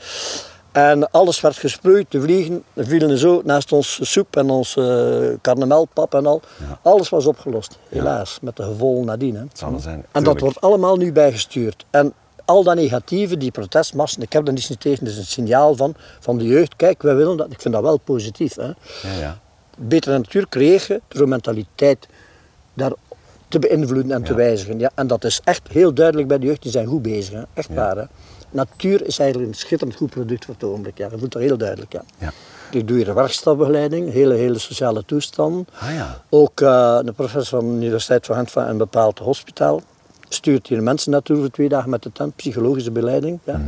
En 0.73 1.11
alles 1.11 1.41
werd 1.41 1.57
gesproeid, 1.57 2.07
de 2.09 2.21
vliegen 2.21 2.65
vielen 2.77 3.19
zo 3.19 3.41
naast 3.45 3.73
ons 3.73 3.99
soep 4.03 4.37
en 4.37 4.51
ons 4.51 4.77
uh, 4.77 5.29
karnemelpap 5.41 6.15
en 6.15 6.27
al. 6.27 6.41
Alles 6.83 7.09
was 7.09 7.27
opgelost, 7.27 7.79
helaas, 7.89 8.39
met 8.43 8.57
de 8.57 8.63
gevolgen 8.63 9.07
nadien. 9.07 9.35
Hè. 9.35 9.45
zijn, 9.55 9.75
En 9.95 10.05
dat 10.13 10.23
tuurlijk. 10.23 10.41
wordt 10.41 10.61
allemaal 10.61 10.97
nu 10.97 11.13
bijgestuurd. 11.13 11.85
En 11.91 12.13
al 12.45 12.63
dat 12.63 12.75
negatieve, 12.75 13.37
die 13.37 13.51
protestmassen, 13.51 14.23
ik 14.23 14.33
heb 14.33 14.45
daar 14.45 14.55
niets 14.55 14.71
tegen, 14.79 15.05
het 15.05 15.13
is 15.13 15.19
een 15.19 15.25
signaal 15.25 15.77
van, 15.77 15.95
van 16.21 16.39
de 16.39 16.45
jeugd. 16.45 16.77
Kijk, 16.77 17.03
wij 17.03 17.15
willen 17.15 17.37
dat, 17.37 17.51
ik 17.51 17.61
vind 17.61 17.75
dat 17.75 17.83
wel 17.83 17.99
positief. 17.99 18.55
Hè 18.55 18.67
Ja, 18.67 18.75
ja. 19.21 19.39
Betere 19.79 20.17
natuur 20.17 20.49
kregen 20.49 21.01
door 21.09 21.23
een 21.23 21.29
mentaliteit 21.29 22.09
daar 22.75 22.93
te 23.49 23.59
beïnvloeden 23.59 24.13
en 24.13 24.23
te 24.23 24.35
wijzigen. 24.35 24.79
Ja, 24.79 24.91
en 24.95 25.07
dat 25.07 25.25
is 25.25 25.41
echt 25.45 25.69
heel 25.69 25.95
duidelijk 25.95 26.29
bij 26.29 26.39
de 26.39 26.47
jeugd, 26.47 26.63
die 26.63 26.71
zijn 26.71 26.87
goed 26.87 27.03
bezig. 27.03 27.35
Hè. 27.35 27.43
Echt 27.55 27.75
waar. 27.75 27.97
Hè. 27.97 28.05
Natuur 28.51 29.07
is 29.07 29.19
eigenlijk 29.19 29.51
een 29.51 29.57
schitterend 29.57 29.97
goed 29.97 30.11
product 30.11 30.45
voor 30.45 30.55
het 30.55 30.65
ogenblik. 30.65 30.99
Ja. 30.99 31.09
Je 31.11 31.19
voelt 31.19 31.33
dat 31.33 31.43
heel 31.43 31.59
duidelijk. 31.59 31.93
Ja. 31.93 32.03
Ja. 32.19 32.33
Ik 32.71 32.89
doe 32.89 32.97
hier 32.97 33.09
een 33.09 33.15
werkstafbegeleiding, 33.15 34.13
hele, 34.13 34.35
hele 34.35 34.59
sociale 34.59 35.05
toestanden. 35.05 35.67
Ah 35.79 35.95
ja. 35.95 36.23
Ook 36.29 36.61
uh, 36.61 36.99
de 37.05 37.13
professor 37.13 37.61
van 37.61 37.69
de 37.69 37.85
Universiteit 37.85 38.27
van 38.27 38.37
Gent 38.37 38.51
van 38.51 38.67
een 38.67 38.77
bepaald 38.77 39.19
hospitaal 39.19 39.83
stuurt 40.29 40.67
hier 40.67 40.83
mensen 40.83 41.11
naartoe 41.11 41.37
voor 41.37 41.51
twee 41.51 41.69
dagen 41.69 41.91
met 41.91 42.03
de 42.03 42.13
tent, 42.13 42.37
psychologische 42.37 42.91
begeleiding. 42.91 43.39
Ja. 43.45 43.61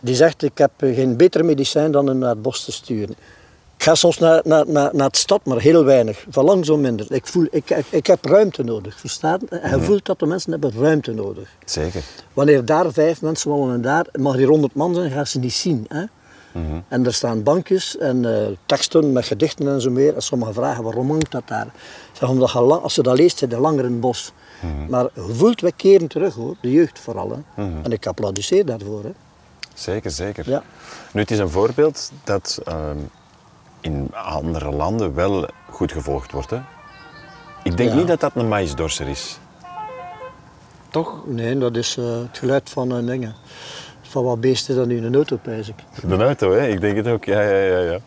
Die 0.00 0.14
zegt, 0.14 0.42
ik 0.42 0.58
heb 0.58 0.70
geen 0.78 1.16
beter 1.16 1.44
medicijn 1.44 1.92
dan 1.92 2.06
hem 2.06 2.18
naar 2.18 2.30
het 2.30 2.42
bos 2.42 2.64
te 2.64 2.72
sturen. 2.72 3.14
Ik 3.84 3.90
ga 3.90 3.96
soms 3.96 4.18
naar, 4.18 4.40
naar, 4.44 4.64
naar, 4.68 4.90
naar 4.92 5.10
de 5.10 5.16
stad, 5.16 5.44
maar 5.44 5.60
heel 5.60 5.84
weinig. 5.84 6.26
Van 6.28 6.44
lang 6.44 6.66
zo 6.66 6.76
minder. 6.76 7.06
Ik, 7.12 7.26
voel, 7.26 7.46
ik, 7.50 7.70
ik, 7.70 7.86
ik 7.90 8.06
heb 8.06 8.24
ruimte 8.24 8.62
nodig, 8.62 9.00
verstaan? 9.00 9.40
Voelt 9.62 10.04
dat 10.04 10.18
de 10.18 10.26
mensen 10.26 10.50
hebben 10.50 10.72
ruimte 10.72 11.12
nodig. 11.12 11.48
Zeker. 11.64 12.02
Wanneer 12.32 12.64
daar 12.64 12.92
vijf 12.92 13.22
mensen 13.22 13.50
wonen 13.50 13.74
en 13.74 13.80
daar, 13.80 14.06
mag 14.12 14.34
hier 14.34 14.48
honderd 14.48 14.74
man 14.74 14.94
zijn, 14.94 15.10
gaan 15.10 15.26
ze 15.26 15.38
niet 15.38 15.52
zien. 15.52 15.86
Hè? 15.88 16.04
En 16.88 17.06
er 17.06 17.14
staan 17.14 17.42
bankjes 17.42 17.96
en 17.98 18.24
eh, 18.34 18.46
teksten 18.66 19.12
met 19.12 19.24
gedichten 19.24 19.68
en 19.68 19.80
zo 19.80 19.90
meer. 19.90 20.14
En 20.14 20.22
sommigen 20.22 20.54
vragen 20.54 20.84
waarom 20.84 21.10
hangt 21.10 21.30
dat 21.30 21.48
daar? 21.48 21.66
Zeg, 22.12 22.28
omdat 22.28 22.52
je 22.52 22.60
lang, 22.60 22.82
als 22.82 22.94
je 22.94 23.02
dat 23.02 23.16
leest, 23.16 23.38
zit 23.38 23.50
je 23.50 23.60
langer 23.60 23.84
in 23.84 23.90
het 23.90 24.00
bos. 24.00 24.32
Maar 24.88 25.08
je 25.14 25.34
voelt, 25.34 25.60
we 25.60 25.72
keren 25.76 26.08
terug 26.08 26.34
hoor, 26.34 26.56
de 26.60 26.70
jeugd 26.70 26.98
vooral. 26.98 27.30
Hè? 27.30 27.62
En 27.82 27.92
ik 27.92 28.06
applaudisseer 28.06 28.66
daarvoor. 28.66 29.02
Hè? 29.02 29.12
Zeker, 29.74 30.10
zeker. 30.10 30.50
Ja. 30.50 30.62
Nu, 31.12 31.20
het 31.20 31.30
is 31.30 31.38
een 31.38 31.50
voorbeeld 31.50 32.10
dat 32.24 32.60
ehm, 32.64 32.98
in 33.84 34.10
andere 34.14 34.70
landen 34.70 35.14
wel 35.14 35.48
goed 35.70 35.92
gevolgd 35.92 36.32
wordt. 36.32 36.50
Hè? 36.50 36.60
Ik 37.62 37.76
denk 37.76 37.90
Ja. 37.90 37.96
niet 37.96 38.06
dat 38.06 38.20
dat 38.20 38.32
een 38.34 38.48
maïsdorser 38.48 39.08
is. 39.08 39.38
Toch? 40.90 41.22
Nee, 41.26 41.58
dat 41.58 41.76
is 41.76 41.96
eh, 41.96 42.04
het 42.04 42.38
geluid 42.38 42.70
van 42.70 42.90
een 42.90 43.06
dingen. 43.06 43.34
Van 44.02 44.24
wat 44.24 44.40
beesten 44.40 44.76
dan 44.76 44.88
nu 44.88 44.96
in 44.96 45.04
een 45.04 45.14
auto, 45.14 45.36
pijs 45.36 45.68
ik. 45.68 45.74
De 46.08 46.16
auto, 46.24 46.52
hè? 46.52 46.68
Ik 46.68 46.80
denk 46.80 46.96
het 46.96 47.08
ook. 47.08 47.24
Ja, 47.24 47.40
ja, 47.40 47.56
ja, 47.64 47.78
ja. 47.78 47.98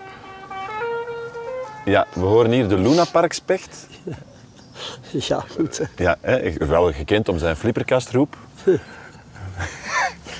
Ja, 1.86 2.07
we 2.13 2.19
horen 2.22 2.51
hier 2.51 2.67
de 2.67 2.77
Luna 2.77 3.05
Parkspecht. 3.12 3.88
Ja, 5.12 5.43
goed. 5.55 5.77
hè. 5.77 6.03
Ja, 6.03 6.17
hè? 6.22 6.53
wel 6.53 6.93
gekend 6.93 7.29
om 7.29 7.38
zijn 7.38 7.55
flipperkastroep. 7.55 8.38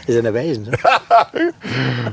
Die 0.08 0.14
zijn 0.16 0.26
een 0.26 0.32
wijzen. 0.34 0.66
Hè? 0.70 1.50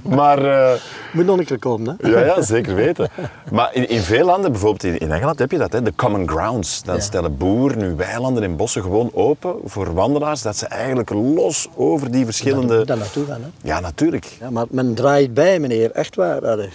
Maar 0.17 0.45
eh, 0.73 0.81
Moet 1.13 1.25
nog 1.25 1.39
een 1.39 1.45
keer 1.45 1.59
komen. 1.59 1.97
Hè? 2.01 2.09
ja, 2.09 2.21
ja, 2.25 2.43
zeker 2.43 2.75
weten. 2.75 3.09
Maar 3.51 3.75
in, 3.75 3.89
in 3.89 4.01
veel 4.01 4.25
landen, 4.27 4.51
bijvoorbeeld 4.51 4.85
in, 4.85 4.99
in 4.99 5.13
Engeland, 5.13 5.39
heb 5.39 5.51
je 5.51 5.59
dat, 5.59 5.73
hè? 5.73 5.83
de 5.83 5.93
common 5.95 6.29
grounds. 6.29 6.83
Dan 6.83 6.95
Ja. 6.95 7.01
stellen 7.01 7.37
boeren 7.37 7.79
nu 7.79 7.95
weilanden 7.95 8.43
en 8.43 8.57
bossen 8.57 8.83
gewoon 8.83 9.11
open 9.13 9.55
voor 9.65 9.95
wandelaars, 9.95 10.43
dat 10.43 10.57
ze 10.57 10.67
eigenlijk 10.67 11.11
los 11.11 11.69
over 11.77 12.11
die 12.11 12.25
verschillende... 12.25 12.85
Daar 12.85 12.97
naartoe 12.97 13.27
gaan. 13.27 13.43
Hè? 13.43 13.49
Ja, 13.69 13.81
natuurlijk. 13.81 14.25
Ja, 14.41 14.51
maar 14.51 14.67
men 14.71 14.95
draait 14.95 15.35
bij, 15.35 15.59
meneer, 15.61 15.91
echt 15.91 16.17
waar. 16.17 16.47
Allee, 16.49 16.71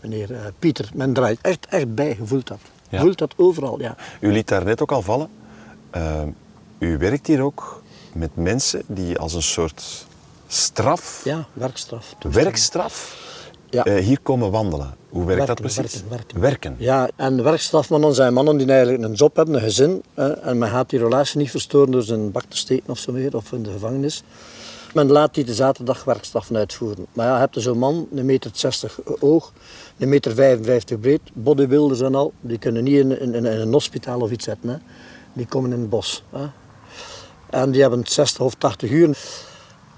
meneer 0.00 0.32
eh, 0.32 0.38
Pieter, 0.58 0.88
men 0.94 1.12
draait 1.12 1.38
echt, 1.42 1.66
echt 1.70 1.94
bij, 1.94 2.16
je 2.18 2.26
voelt 2.26 2.46
dat. 2.48 2.58
Je 2.88 2.96
Ja. 2.96 3.02
voelt 3.02 3.18
dat 3.18 3.34
overal, 3.36 3.80
ja. 3.80 3.94
U 4.20 4.32
liet 4.32 4.48
daar 4.48 4.64
net 4.64 4.82
ook 4.82 4.92
al 4.92 5.02
vallen. 5.02 5.28
Eh, 5.90 6.22
u 6.78 6.98
werkt 6.98 7.26
hier 7.26 7.40
ook 7.42 7.82
met 8.12 8.30
mensen 8.34 8.82
die 8.86 9.18
als 9.18 9.34
een 9.34 9.42
soort 9.42 10.06
straf, 10.52 11.20
Ja, 11.24 11.46
werkstraf. 11.52 12.14
werkstraf, 12.30 13.16
Ja. 13.70 13.84
eh, 13.84 14.04
hier 14.04 14.20
komen 14.20 14.50
wandelen. 14.50 14.94
Hoe 15.08 15.24
werkt 15.24 15.46
dat 15.46 15.60
precies? 15.60 15.76
werken, 15.92 16.08
werken. 16.08 16.40
Werken. 16.40 16.74
Ja, 16.78 17.08
en 17.16 17.42
werkstrafmannen 17.42 18.14
zijn 18.14 18.32
mannen 18.32 18.56
die 18.56 18.66
eigenlijk 18.66 19.02
een 19.02 19.12
job 19.12 19.36
hebben, 19.36 19.54
een 19.54 19.60
gezin. 19.60 20.02
En 20.42 20.58
men 20.58 20.68
gaat 20.68 20.90
die 20.90 20.98
relatie 20.98 21.38
niet 21.38 21.50
verstoren 21.50 21.90
door 21.90 22.02
zijn 22.02 22.30
bak 22.30 22.44
te 22.48 22.56
steken 22.56 22.90
of 22.90 22.98
zo 22.98 23.12
meer, 23.12 23.36
of 23.36 23.52
in 23.52 23.62
de 23.62 23.70
gevangenis. 23.70 24.22
Men 24.94 25.10
laat 25.10 25.34
die 25.34 25.44
de 25.44 25.54
zaterdag 25.54 26.04
werkstraffen 26.04 26.56
uitvoeren. 26.56 27.06
Maar 27.12 27.26
ja, 27.26 27.32
je 27.34 27.38
hebt 27.38 27.56
er 27.56 27.62
zo'n 27.62 27.78
man, 27.78 28.08
een 28.14 28.24
meter 28.26 28.50
60 28.54 28.98
hoog, 29.20 29.52
een 29.98 30.08
meter 30.08 30.34
55 30.34 31.00
breed, 31.00 31.20
bodybuilders 31.32 32.00
en 32.00 32.14
al, 32.14 32.32
die 32.40 32.58
kunnen 32.58 32.84
niet 32.84 32.96
in, 32.96 33.20
in, 33.20 33.34
in 33.34 33.44
een 33.46 33.72
hospitaal 33.72 34.20
of 34.20 34.30
iets 34.30 34.44
zetten. 34.44 34.68
Hè. 34.68 34.76
Die 35.32 35.46
komen 35.46 35.72
in 35.72 35.80
het 35.80 35.88
bos. 35.90 36.22
Hè. 36.30 36.46
En 37.50 37.70
die 37.70 37.80
hebben 37.80 38.02
60 38.06 38.40
of 38.44 38.54
80 38.54 38.90
uur. 38.90 39.18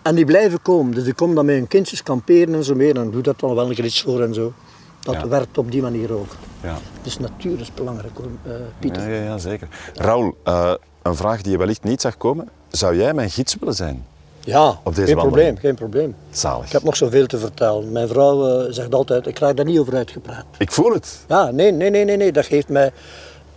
En 0.02 0.14
die 0.14 0.24
blijven 0.24 0.62
komen. 0.62 0.94
Dus 0.94 1.04
die 1.04 1.14
komen 1.14 1.34
dan 1.34 1.44
met 1.46 1.54
hun 1.54 1.68
kindjes 1.68 2.02
kamperen 2.02 2.54
en 2.54 2.64
zo 2.64 2.74
meer. 2.74 2.96
En 2.96 3.10
doe 3.10 3.22
dat 3.22 3.40
dan 3.40 3.54
wel 3.54 3.70
een 3.70 3.84
iets 3.84 4.02
voor 4.02 4.22
en 4.22 4.34
zo. 4.34 4.52
Dat 5.00 5.14
Ja. 5.14 5.28
werkt 5.28 5.58
op 5.58 5.70
die 5.70 5.82
manier 5.82 6.12
ook. 6.12 6.36
Ja. 6.62 6.76
Dus 7.02 7.18
natuur 7.18 7.60
is 7.60 7.74
belangrijk 7.74 8.16
hoor, 8.16 8.26
eh, 8.42 8.60
Pieter. 8.78 9.02
Ja, 9.10 9.16
ja, 9.16 9.22
ja, 9.24 9.38
zeker. 9.38 9.68
Raoul, 9.94 10.36
eh, 10.44 10.72
een 11.02 11.14
vraag 11.16 11.42
die 11.42 11.52
je 11.52 11.58
wellicht 11.58 11.82
niet 11.84 12.00
zag 12.00 12.16
komen. 12.16 12.48
Zou 12.68 12.96
jij 12.96 13.14
mijn 13.14 13.30
gids 13.30 13.56
willen 13.60 13.74
zijn? 13.74 14.04
Ja, 14.40 14.68
Op 14.68 14.94
deze 14.94 15.06
geen 15.06 15.16
wandeling. 15.16 15.22
probleem, 15.24 15.56
geen 15.56 15.74
probleem. 15.74 16.14
Zalig. 16.30 16.66
Ik 16.66 16.72
heb 16.72 16.82
nog 16.82 16.96
zoveel 16.96 17.26
te 17.26 17.38
vertellen. 17.38 17.92
Mijn 17.92 18.08
vrouw 18.08 18.48
eh, 18.48 18.72
zegt 18.72 18.94
altijd, 18.94 19.26
ik 19.26 19.34
krijg 19.34 19.54
daar 19.54 19.64
niet 19.64 19.78
over 19.78 19.94
uitgepraat. 19.94 20.44
Ik 20.58 20.72
voel 20.72 20.92
het. 20.92 21.24
Ja, 21.28 21.50
nee, 21.50 21.72
nee, 21.72 21.90
nee, 21.90 22.04
nee, 22.04 22.16
nee, 22.16 22.32
dat 22.32 22.46
geeft 22.46 22.68
mij... 22.68 22.92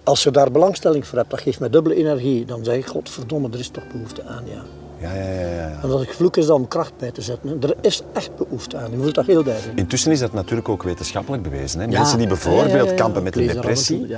Als 0.03 0.23
je 0.23 0.31
daar 0.31 0.51
belangstelling 0.51 1.07
voor 1.07 1.17
hebt, 1.17 1.29
dat 1.29 1.41
geeft 1.41 1.59
mij 1.59 1.69
dubbele 1.69 1.95
energie. 1.95 2.45
Dan 2.45 2.63
zeg 2.63 2.75
ik, 2.75 2.85
godverdomme, 2.85 3.49
er 3.51 3.59
is 3.59 3.69
toch 3.69 3.87
behoefte 3.91 4.23
aan, 4.25 4.43
ja. 4.45 4.63
Ja, 5.05 5.13
ja, 5.13 5.23
ja, 5.23 5.39
ja, 5.39 5.55
ja. 5.55 5.79
En 5.81 5.89
dat 5.89 6.01
ik 6.01 6.13
vloek 6.13 6.37
is 6.37 6.49
om 6.49 6.67
kracht 6.67 6.97
bij 6.97 7.11
te 7.11 7.21
zetten. 7.21 7.61
Er 7.61 7.75
is 7.81 8.01
echt 8.13 8.35
behoefte 8.35 8.77
aan. 8.77 8.91
Je 8.91 8.97
voelt 8.97 9.15
dat 9.15 9.25
heel 9.25 9.43
duidelijk. 9.43 9.79
Intussen 9.79 10.11
is 10.11 10.19
dat 10.19 10.33
natuurlijk 10.33 10.69
ook 10.69 10.83
wetenschappelijk 10.83 11.43
bewezen. 11.43 11.79
Hè? 11.79 11.85
Ja. 11.85 11.99
Mensen 11.99 12.17
die 12.17 12.27
bijvoorbeeld 12.27 12.93
kampen 12.93 13.23
met 13.23 13.37
een 13.37 13.47
depressie, 13.47 14.15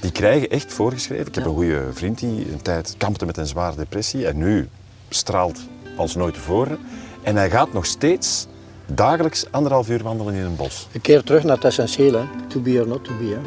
die 0.00 0.12
krijgen 0.12 0.48
echt 0.50 0.72
voorgeschreven. 0.72 1.26
Ik 1.26 1.34
heb 1.34 1.44
een 1.44 1.54
goede 1.54 1.82
vriend 1.92 2.18
die 2.18 2.52
een 2.52 2.62
tijd 2.62 2.94
kampte 2.98 3.26
met 3.26 3.36
een 3.36 3.46
zware 3.46 3.76
depressie 3.76 4.26
en 4.26 4.36
nu 4.36 4.68
straalt 5.08 5.58
als 5.96 6.14
nooit 6.14 6.34
tevoren. 6.34 6.78
En 7.22 7.36
hij 7.36 7.50
gaat 7.50 7.72
nog 7.72 7.86
steeds 7.86 8.46
dagelijks 8.86 9.46
anderhalf 9.50 9.88
uur 9.88 10.02
wandelen 10.02 10.34
in 10.34 10.44
een 10.44 10.56
bos. 10.56 10.88
Een 10.92 11.00
keer 11.00 11.22
terug 11.22 11.44
naar 11.44 11.56
het 11.56 11.64
essentieel, 11.64 12.12
hè. 12.12 12.24
To 12.48 12.60
be 12.60 12.80
or 12.80 12.86
not 12.86 13.04
to 13.04 13.12
be, 13.18 13.24
hè. 13.24 13.40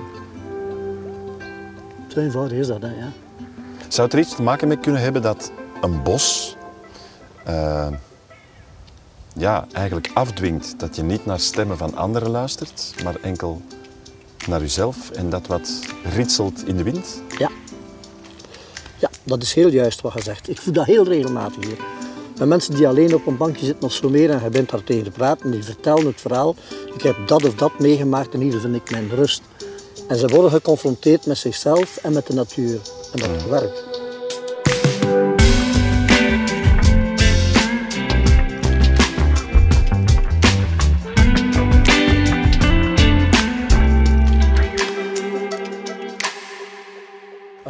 Zo 2.07 2.19
eenvoudig 2.19 2.57
is 2.57 2.67
dat, 2.67 2.81
hè, 2.81 2.88
ja. 2.88 3.12
Zou 3.88 4.07
het 4.07 4.13
er 4.13 4.21
iets 4.21 4.35
te 4.35 4.41
maken 4.41 4.67
mee 4.67 4.77
kunnen 4.77 5.01
hebben 5.01 5.21
dat 5.21 5.51
een 5.81 6.03
bos 6.03 6.55
eh, 7.43 7.88
ja, 9.35 9.67
eigenlijk 9.71 10.12
afdwingt 10.13 10.79
dat 10.79 10.95
je 10.95 11.03
niet 11.03 11.25
naar 11.25 11.39
stemmen 11.39 11.77
van 11.77 11.95
anderen 11.95 12.29
luistert, 12.29 12.93
maar 13.03 13.15
enkel 13.21 13.62
naar 14.47 14.59
jezelf 14.59 15.12
en 15.12 15.29
dat 15.29 15.47
wat 15.47 15.69
ritselt 16.03 16.67
in 16.67 16.77
de 16.77 16.83
wind? 16.83 17.21
Ja. 17.38 17.50
Ja, 19.00 19.09
dat 19.23 19.41
is 19.41 19.53
heel 19.53 19.69
juist 19.69 20.01
wat 20.01 20.13
je 20.13 20.21
zegt. 20.21 20.50
Ik 20.50 20.62
voel 20.62 20.73
dat 20.73 20.85
heel 20.85 21.03
regelmatig 21.03 21.65
hier. 21.65 21.77
Met 22.38 22.47
mensen 22.47 22.75
die 22.75 22.88
alleen 22.88 23.13
op 23.13 23.27
een 23.27 23.38
bankje 23.38 23.65
zitten 23.65 23.83
of 23.83 23.93
zo 23.93 24.09
meer 24.09 24.29
en 24.29 24.43
je 24.43 24.50
bent 24.50 24.69
daar 24.69 24.83
tegen 24.83 25.03
te 25.03 25.12
praten, 25.12 25.51
die 25.51 25.63
vertellen 25.63 26.05
het 26.05 26.21
verhaal. 26.21 26.55
Ik 26.93 27.01
heb 27.01 27.27
dat 27.27 27.45
of 27.45 27.55
dat 27.55 27.79
meegemaakt 27.79 28.33
en 28.33 28.39
hier 28.39 28.59
vind 28.59 28.75
ik 28.75 28.91
mijn 28.91 29.09
rust. 29.09 29.41
En 30.07 30.17
ze 30.17 30.27
worden 30.27 30.51
geconfronteerd 30.51 31.25
met 31.25 31.38
zichzelf 31.38 31.97
en 31.97 32.13
met 32.13 32.27
de 32.27 32.33
natuur. 32.33 32.79
En 33.13 33.19
dat 33.19 33.47
werkt. 33.50 33.92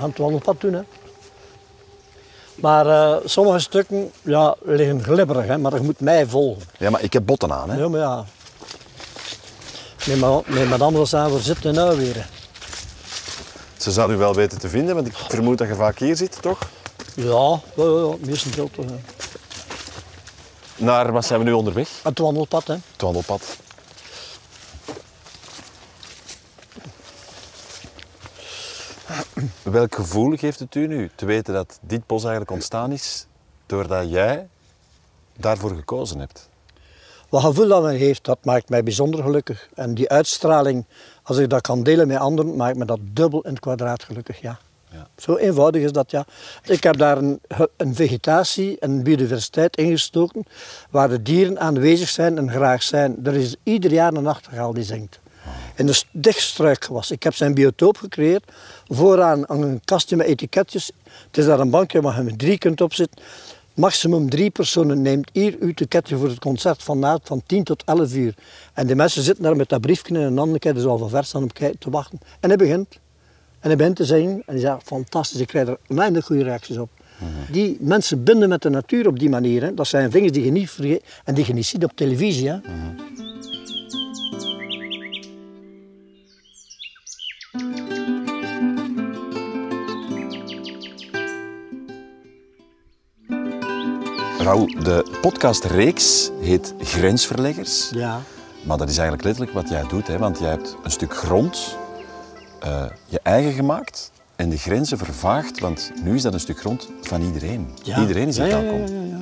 Het 0.09 0.17
wandelpad 0.17 0.61
doen. 0.61 0.73
Hè. 0.73 0.81
Maar 2.55 2.87
eh, 2.87 3.17
sommige 3.25 3.59
stukken 3.59 4.11
ja, 4.21 4.55
liggen 4.61 5.03
glibberig, 5.03 5.45
hè, 5.45 5.57
maar 5.57 5.73
je 5.73 5.79
moet 5.81 5.99
mij 5.99 6.25
volgen. 6.27 6.61
Ja, 6.77 6.89
maar 6.89 7.01
ik 7.01 7.13
heb 7.13 7.25
botten 7.25 7.51
aan, 7.53 7.69
hè? 7.69 7.77
Ja, 7.77 7.87
maar 7.87 7.99
ja. 7.99 8.25
Met, 10.07 10.17
ma- 10.19 10.41
met 10.45 10.69
madame 10.69 11.05
samen 11.05 11.41
zitten 11.41 11.73
nou 11.73 11.97
weer. 11.97 12.15
hè. 12.15 12.21
Ze 13.77 13.91
zou 13.91 14.13
u 14.13 14.17
wel 14.17 14.33
weten 14.35 14.59
te 14.59 14.69
vinden, 14.69 14.95
want 14.95 15.07
ik 15.07 15.15
vermoed 15.15 15.57
dat 15.57 15.67
je 15.67 15.75
vaak 15.75 15.99
hier 15.99 16.15
zit, 16.15 16.41
toch? 16.41 16.59
Ja, 17.15 17.59
ja, 17.75 17.83
ja, 17.83 18.15
meestal 18.19 18.69
toch. 18.75 18.85
Naar 20.75 21.11
wat 21.11 21.25
zijn 21.25 21.39
we 21.39 21.45
nu 21.45 21.51
onderweg? 21.51 21.89
Het 22.03 22.19
wandelpad, 22.19 22.67
hè. 22.67 22.73
Het 22.73 23.01
wandelpad. 23.01 23.57
Welk 29.63 29.95
gevoel 29.95 30.37
geeft 30.37 30.59
het 30.59 30.75
u 30.75 30.87
nu 30.87 31.09
te 31.15 31.25
weten 31.25 31.53
dat 31.53 31.79
dit 31.81 32.07
bos 32.07 32.21
eigenlijk 32.21 32.51
ontstaan 32.51 32.91
is 32.91 33.27
doordat 33.65 34.09
jij 34.09 34.47
daarvoor 35.37 35.75
gekozen 35.75 36.19
hebt? 36.19 36.49
Wat 37.29 37.43
gevoel 37.43 37.67
dat 37.67 37.83
men 37.83 37.95
heeft, 37.95 38.25
dat 38.25 38.45
maakt 38.45 38.69
mij 38.69 38.83
bijzonder 38.83 39.23
gelukkig. 39.23 39.69
En 39.73 39.93
die 39.93 40.09
uitstraling, 40.09 40.85
als 41.23 41.37
ik 41.37 41.49
dat 41.49 41.61
kan 41.61 41.83
delen 41.83 42.07
met 42.07 42.17
anderen, 42.17 42.55
maakt 42.55 42.77
me 42.77 42.85
dat 42.85 42.99
dubbel 43.03 43.41
in 43.41 43.49
het 43.49 43.59
kwadraat 43.59 44.03
gelukkig, 44.03 44.41
ja. 44.41 44.59
Ja. 44.91 45.07
Zo 45.17 45.35
eenvoudig 45.35 45.81
is 45.81 45.91
dat, 45.91 46.11
ja. 46.11 46.25
Ik 46.63 46.83
heb 46.83 46.97
daar 46.97 47.17
een, 47.17 47.39
een 47.77 47.95
vegetatie 47.95 48.79
en 48.79 48.91
een 48.91 49.03
biodiversiteit 49.03 49.77
ingestoken, 49.77 50.45
waar 50.89 51.09
de 51.09 51.21
dieren 51.21 51.59
aanwezig 51.59 52.09
zijn 52.09 52.37
en 52.37 52.51
graag 52.51 52.83
zijn. 52.83 53.25
Er 53.25 53.35
is 53.35 53.55
ieder 53.63 53.91
jaar 53.91 54.13
een 54.13 54.23
nachtegaal 54.23 54.73
die 54.73 54.83
zingt. 54.83 55.19
In 55.75 55.85
de 55.85 56.03
dichtstruikgewas. 56.11 57.11
Ik 57.11 57.23
heb 57.23 57.33
zijn 57.33 57.53
biotoop 57.53 57.97
gecreëerd. 57.97 58.51
Vooraan 58.87 59.49
aan 59.49 59.61
een 59.61 59.81
kastje 59.85 60.15
met 60.15 60.27
etiketjes. 60.27 60.91
Het 61.27 61.37
is 61.37 61.45
daar 61.45 61.59
een 61.59 61.69
bankje 61.69 62.01
waar 62.01 62.17
je 62.17 62.23
met 62.23 62.39
drie 62.39 62.57
kunt 62.57 62.81
opzitten. 62.81 63.23
Maximum 63.73 64.29
drie 64.29 64.49
personen 64.49 65.01
neemt 65.01 65.29
hier 65.33 65.55
uw 65.59 65.73
ticketje 65.73 66.17
voor 66.17 66.27
het 66.27 66.39
concert 66.39 66.83
vanavond 66.83 67.27
van 67.27 67.43
10 67.45 67.63
tot 67.63 67.83
11 67.83 68.13
uur. 68.13 68.35
En 68.73 68.87
die 68.87 68.95
mensen 68.95 69.23
zitten 69.23 69.43
daar 69.43 69.55
met 69.55 69.69
dat 69.69 69.81
briefje 69.81 70.13
in 70.13 70.15
een 70.15 70.37
handen, 70.37 70.59
kijken 70.59 70.81
dus 70.81 70.89
al 70.89 70.97
van 70.97 71.09
ver 71.09 71.23
staan 71.23 71.43
op 71.43 71.53
kijken 71.53 71.79
te 71.79 71.89
wachten. 71.89 72.19
En 72.39 72.49
hij 72.49 72.57
begint. 72.57 72.99
En 73.59 73.69
hij 73.69 73.75
begint 73.75 73.95
te 73.95 74.05
zingen 74.05 74.35
en 74.35 74.43
hij 74.45 74.59
zegt, 74.59 74.83
fantastisch, 74.83 75.39
ik 75.39 75.47
krijg 75.47 75.67
er 75.67 75.77
weinig 75.87 76.25
goede 76.25 76.43
reacties 76.43 76.77
op. 76.77 76.89
Die 77.51 77.77
mensen 77.79 78.23
binden 78.23 78.49
met 78.49 78.61
de 78.61 78.69
natuur 78.69 79.07
op 79.07 79.19
die 79.19 79.29
manier. 79.29 79.75
Dat 79.75 79.87
zijn 79.87 80.09
dingen 80.09 80.31
die 80.31 80.45
je 80.45 80.51
niet 80.51 80.69
vergeet 80.69 81.03
en 81.23 81.33
die 81.33 81.45
je 81.45 81.53
niet 81.53 81.65
ziet 81.65 81.83
op 81.83 81.91
televisie. 81.95 82.51
Raoul, 94.43 94.67
de 94.67 95.17
podcastreeks 95.21 96.31
heet 96.39 96.73
Grensverleggers. 96.79 97.89
Ja. 97.89 98.21
Maar 98.63 98.77
dat 98.77 98.89
is 98.89 98.97
eigenlijk 98.97 99.23
letterlijk 99.23 99.53
wat 99.53 99.69
jij 99.69 99.83
doet, 99.87 100.07
hè? 100.07 100.17
want 100.17 100.39
jij 100.39 100.49
hebt 100.49 100.75
een 100.83 100.91
stuk 100.91 101.15
grond 101.15 101.77
eh, 102.59 102.85
je 103.05 103.19
eigen 103.23 103.53
gemaakt 103.53 104.11
en 104.35 104.49
de 104.49 104.57
grenzen 104.57 104.97
vervaagd, 104.97 105.59
want 105.59 105.91
nu 106.03 106.15
is 106.15 106.21
dat 106.21 106.33
een 106.33 106.39
stuk 106.39 106.59
grond 106.59 106.89
van 107.01 107.21
iedereen. 107.21 107.67
Ja. 107.83 107.99
Iedereen 107.99 108.27
is 108.27 108.37
hier 108.37 108.47
ja, 108.47 108.61
welkom. 108.61 108.79
Ja, 108.79 109.01
ja, 109.01 109.17
ja. 109.17 109.19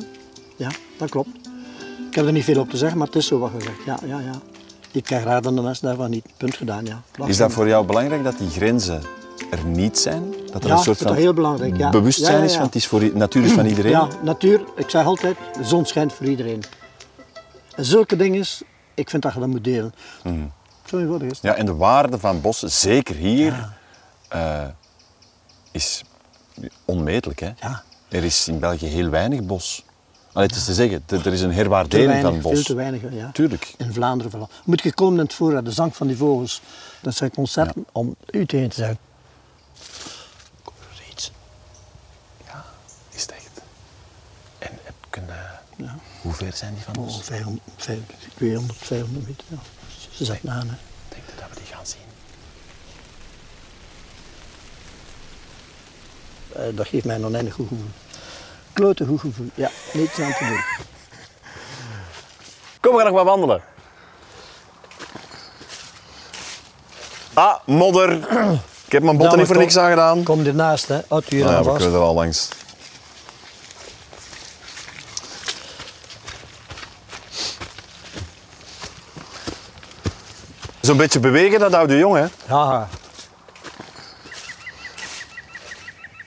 ja, 0.56 0.70
dat 0.98 1.10
klopt. 1.10 1.30
Ik 2.10 2.16
heb 2.16 2.26
er 2.26 2.32
niet 2.32 2.44
veel 2.44 2.60
op 2.60 2.70
te 2.70 2.78
zeggen, 2.78 2.98
maar 2.98 3.08
het 3.08 3.16
is 3.16 3.28
zo 3.28 3.40
wat 3.40 3.52
gezegd. 3.58 3.84
Ja, 3.86 4.00
ja, 4.06 4.20
ja. 4.20 4.42
Ik 4.92 5.04
krijg 5.04 5.24
raad 5.24 5.48
aan 5.48 5.56
de 5.56 5.62
mensen 5.62 5.86
daarvan 5.86 6.10
niet. 6.10 6.26
Punt 6.38 6.56
gedaan, 6.56 6.86
ja. 6.86 7.02
Is 7.26 7.38
dat 7.38 7.52
voor 7.52 7.68
jou 7.68 7.86
belangrijk 7.86 8.24
dat 8.24 8.38
die 8.38 8.50
grenzen 8.50 9.02
er 9.52 9.66
niet 9.66 10.00
zijn? 10.00 10.34
Dat 10.52 10.64
er 10.64 10.70
Ja, 10.70 10.76
een 10.76 10.84
soort 10.84 10.98
van 10.98 11.08
dat 11.08 11.16
heel 11.16 11.34
belangrijk, 11.34 11.78
ja. 11.78 11.90
bewustzijn 11.90 12.38
Ja, 12.38 12.44
is, 12.44 12.54
want 12.54 12.66
het 12.66 12.76
is 12.76 12.88
voor, 12.88 13.10
natuur 13.14 13.44
is 13.44 13.52
van 13.52 13.66
iedereen. 13.66 13.92
Ja, 13.92 14.08
natuur, 14.24 14.64
ik 14.76 14.90
zeg 14.90 15.06
altijd, 15.06 15.38
de 15.58 15.64
zon 15.64 15.86
schijnt 15.86 16.14
voor 16.14 16.26
iedereen. 16.26 16.64
En 17.76 17.86
zulke 17.86 18.16
dingen, 18.16 18.46
ik 18.94 19.10
vind 19.10 19.24
dat 19.24 19.34
je 19.34 19.40
dat 19.40 19.48
moet 19.48 19.64
delen. 19.64 19.94
Zo 20.86 20.98
eenvoudig 20.98 21.28
is 21.28 21.38
het. 21.38 21.42
Ja, 21.42 21.54
en 21.54 21.66
de 21.66 21.76
waarde 21.76 22.20
van 22.20 22.42
bossen, 22.42 22.72
zeker 22.72 23.16
hier, 23.16 23.70
eh, 24.28 24.66
is 25.72 26.04
onmetelijk. 26.86 27.40
Hè? 27.40 27.52
Ja. 27.60 27.84
Er 28.10 28.24
is 28.24 28.48
in 28.48 28.60
België 28.60 28.86
heel 28.86 29.10
weinig 29.10 29.44
bos. 29.44 29.86
Allee, 30.34 30.48
het 30.48 30.56
is 30.56 30.66
te 30.66 30.74
zeggen, 30.74 31.04
er 31.08 31.34
is 31.34 31.42
een 31.42 31.54
herwaardering 31.54 32.10
weinig, 32.10 32.32
van 32.32 32.42
bos. 32.42 32.52
veel 32.54 32.64
te 32.64 32.74
weinig. 32.74 33.02
Ja. 33.12 33.32
Tuurlijk. 33.32 33.74
In 33.78 33.94
Vlaanderen 33.94 34.32
vooral. 34.32 34.50
Moet 34.66 34.82
je 34.82 34.94
komen 34.94 35.20
in 35.20 35.26
het 35.26 35.34
voorraad, 35.34 35.66
de 35.66 35.72
zang 35.72 35.96
van 35.96 36.08
die 36.08 36.18
vogels. 36.18 36.62
Dat 37.02 37.16
zijn 37.16 37.32
concerten 37.32 37.86
om 37.92 38.16
u 38.32 38.46
tegen 38.46 38.70
te 38.70 38.76
zeggen. 38.76 38.98
Reeds. 41.06 41.32
Is 43.12 43.22
het 43.22 43.32
echt. 43.32 43.62
En 44.58 44.72
heb 44.84 44.96
kunnen... 45.10 45.60
Hoe 46.22 46.34
ver 46.34 46.54
zijn 46.54 46.74
die 46.74 46.84
van 46.84 46.96
Oh, 46.98 47.04
ons? 47.04 47.20
500, 47.24 47.62
500, 47.78 48.20
200, 48.36 48.78
500 48.82 49.28
meter. 49.28 49.46
Ja. 49.48 49.58
Ze 50.12 50.26
zegt 50.26 50.44
na, 50.44 50.54
hè. 50.54 50.60
Denk 51.10 51.24
je 51.26 51.32
dat 51.40 51.46
we 51.50 51.56
die 51.56 51.74
gaan 51.74 51.86
zien? 51.86 52.00
Eh, 56.56 56.76
dat 56.78 56.88
geeft 56.88 57.06
mij 57.06 57.16
een 57.16 57.26
oneindig 57.26 57.54
goed 57.54 57.68
gevoel. 57.68 57.90
Klote 58.74 59.06
goed 59.06 59.20
gevoel. 59.20 59.50
Ja, 59.56 59.70
niets 59.94 60.20
aan 60.20 60.32
te 60.34 60.46
doen. 60.48 60.64
Kom, 62.80 62.92
we 62.92 62.98
gaan 62.98 63.06
nog 63.06 63.16
maar 63.16 63.26
wandelen. 63.26 63.62
Ah, 67.34 67.56
modder. 67.66 68.12
Ik 68.86 68.92
heb 68.92 69.04
mijn 69.04 69.18
botten 69.18 69.28
maar 69.28 69.38
niet 69.38 69.46
voor 69.48 69.56
kom- 69.56 69.64
niks 69.64 69.78
aangedaan. 69.78 70.24
Kom 70.24 70.46
ernaast, 70.46 70.88
hè. 70.88 70.96
Hier 71.28 71.44
Nou 71.44 71.52
ja, 71.56 71.64
we 71.72 71.78
kunnen 71.78 71.94
er 71.94 72.00
al 72.06 72.14
langs. 72.14 72.50
Zo'n 80.92 81.00
beetje 81.00 81.20
bewegen, 81.20 81.60
dat 81.60 81.74
houdt 81.74 81.90
de 81.90 81.98
jong, 81.98 82.16
hè? 82.16 82.26
Ja, 82.48 82.88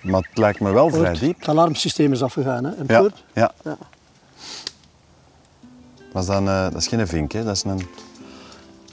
Maar 0.03 0.21
het 0.21 0.39
lijkt 0.39 0.61
me 0.61 0.73
wel 0.73 0.91
vrij 0.91 1.13
diep. 1.13 1.39
Het 1.39 1.49
alarmsysteem 1.49 2.13
is 2.13 2.23
afgegaan, 2.23 2.65
hè. 2.65 2.71
En 2.75 2.85
Ja, 2.87 3.09
ja. 3.35 3.53
Ja. 3.65 3.77
Was 6.13 6.27
dan, 6.27 6.49
eh, 6.49 6.63
dat 6.63 6.75
is 6.75 6.87
geen 6.87 7.07
vink, 7.07 7.33
hè? 7.33 7.45
Dat 7.45 7.57
is 7.57 7.65
een... 7.65 7.89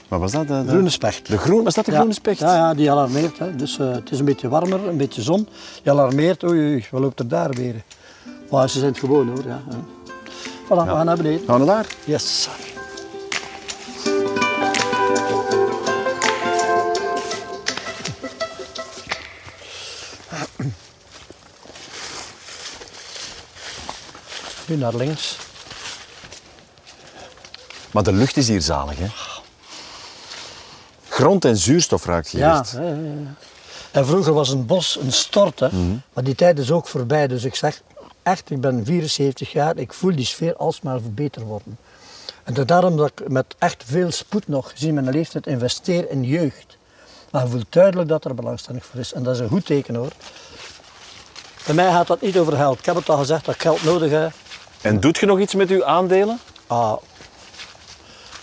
Wat 0.08 0.20
was 0.20 0.32
dat? 0.32 0.48
De, 0.48 0.62
de- 0.64 0.68
Groene 0.70 0.90
specht. 0.90 1.26
De 1.26 1.38
groen, 1.38 1.64
was 1.64 1.74
dat 1.74 1.84
de 1.84 1.90
Ja. 1.90 1.96
groene 1.96 2.14
specht? 2.14 2.38
Ja, 2.38 2.54
ja, 2.56 2.74
die 2.74 2.90
alarmeert. 2.90 3.38
Hè. 3.38 3.56
Dus 3.56 3.78
eh, 3.78 3.90
het 3.92 4.10
is 4.10 4.18
een 4.18 4.24
beetje 4.24 4.48
warmer, 4.48 4.88
een 4.88 4.96
beetje 4.96 5.22
zon. 5.22 5.48
Die 5.82 5.92
alarmeert, 5.92 6.44
oei, 6.44 6.60
oei, 6.60 6.86
wat 6.90 7.00
loopt 7.00 7.18
er 7.18 7.28
daar 7.28 7.50
weer? 7.50 7.74
Maar 8.50 8.68
ze 8.70 8.78
zijn 8.78 8.90
het 8.90 9.00
gewoon 9.00 9.28
hoor. 9.28 9.44
Ja. 9.46 9.60
ja. 9.70 9.76
Voilà, 10.64 10.68
we 10.86 10.94
gaan 10.94 11.06
naar 11.06 11.16
beneden. 11.16 11.46
Gaan 11.46 11.58
we 11.60 11.64
naar 11.66 11.74
daar? 11.74 11.86
Yes. 12.04 12.48
Nu 24.72 24.78
naar 24.78 24.94
links. 24.94 25.36
Maar 27.90 28.02
de 28.02 28.12
lucht 28.12 28.36
is 28.36 28.48
hier 28.48 28.60
zalig, 28.62 28.98
hè? 28.98 29.06
Grond 31.08 31.44
en 31.44 31.56
zuurstof 31.56 32.04
ruikt 32.04 32.28
hier 32.28 32.40
Ja, 32.40 32.64
ja, 32.72 32.80
ja. 32.80 33.34
En 33.90 34.06
vroeger 34.06 34.32
was 34.32 34.48
een 34.48 34.66
bos 34.66 34.98
een 35.00 35.12
stort, 35.12 35.60
hè. 35.60 35.68
maar 36.12 36.24
die 36.24 36.34
tijd 36.34 36.58
is 36.58 36.70
ook 36.70 36.86
voorbij. 36.86 37.26
Dus 37.26 37.44
ik 37.44 37.54
zeg 37.54 37.82
echt, 38.22 38.50
ik 38.50 38.60
ben 38.60 38.84
74 38.84 39.52
jaar, 39.52 39.76
ik 39.76 39.92
voel 39.92 40.16
die 40.16 40.26
sfeer 40.26 40.56
alsmaar 40.56 41.00
beter 41.02 41.42
worden. 41.42 41.78
En 42.44 42.54
dat 42.54 42.68
daarom 42.68 42.96
dat 42.96 43.12
ik 43.14 43.28
met 43.28 43.54
echt 43.58 43.82
veel 43.86 44.10
spoed 44.10 44.48
nog, 44.48 44.70
gezien 44.70 44.94
mijn 44.94 45.10
leeftijd, 45.10 45.46
investeer 45.46 46.10
in 46.10 46.24
jeugd. 46.24 46.76
Maar 47.30 47.42
je 47.44 47.50
voelt 47.50 47.66
duidelijk 47.68 48.08
dat 48.08 48.24
er 48.24 48.34
belangstelling 48.34 48.84
voor 48.84 49.00
is. 49.00 49.12
En 49.12 49.22
dat 49.22 49.34
is 49.34 49.40
een 49.40 49.48
goed 49.48 49.66
teken 49.66 49.94
hoor. 49.94 50.12
Bij 51.66 51.74
mij 51.74 51.90
gaat 51.90 52.06
dat 52.06 52.20
niet 52.20 52.38
over 52.38 52.56
geld. 52.56 52.78
Ik 52.78 52.86
heb 52.86 52.96
het 52.96 53.08
al 53.08 53.18
gezegd 53.18 53.44
dat 53.44 53.54
ik 53.54 53.60
geld 53.60 53.82
nodig 53.82 54.10
heb. 54.10 54.32
En 54.82 55.00
doet 55.00 55.18
je 55.18 55.26
nog 55.26 55.38
iets 55.38 55.54
met 55.54 55.70
uw 55.70 55.84
aandelen? 55.84 56.38
Ah, 56.66 56.92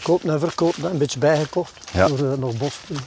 kopen 0.04 0.30
en 0.30 0.39
verkopen, 0.39 0.82
hè. 0.84 0.89
een 0.89 0.97
beetje 0.97 1.19
bijgekocht. 1.19 1.73
Ja. 1.91 2.08
Voor 2.08 2.32
eh, 2.32 2.38
nog 2.38 2.58
bos 2.58 2.78
te 2.88 2.93
doen. 2.93 3.02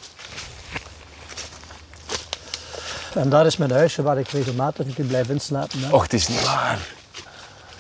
En 3.14 3.28
daar 3.28 3.46
is 3.46 3.56
mijn 3.56 3.70
huisje 3.70 4.02
waar 4.02 4.18
ik 4.18 4.28
regelmatig 4.28 4.86
een 4.86 4.94
keer 4.94 5.04
blijf 5.04 5.28
inslapen. 5.28 5.78
hè. 5.82 5.92
Och, 5.92 6.02
het 6.02 6.12
is 6.12 6.28
niet 6.28 6.44
waar. 6.44 6.78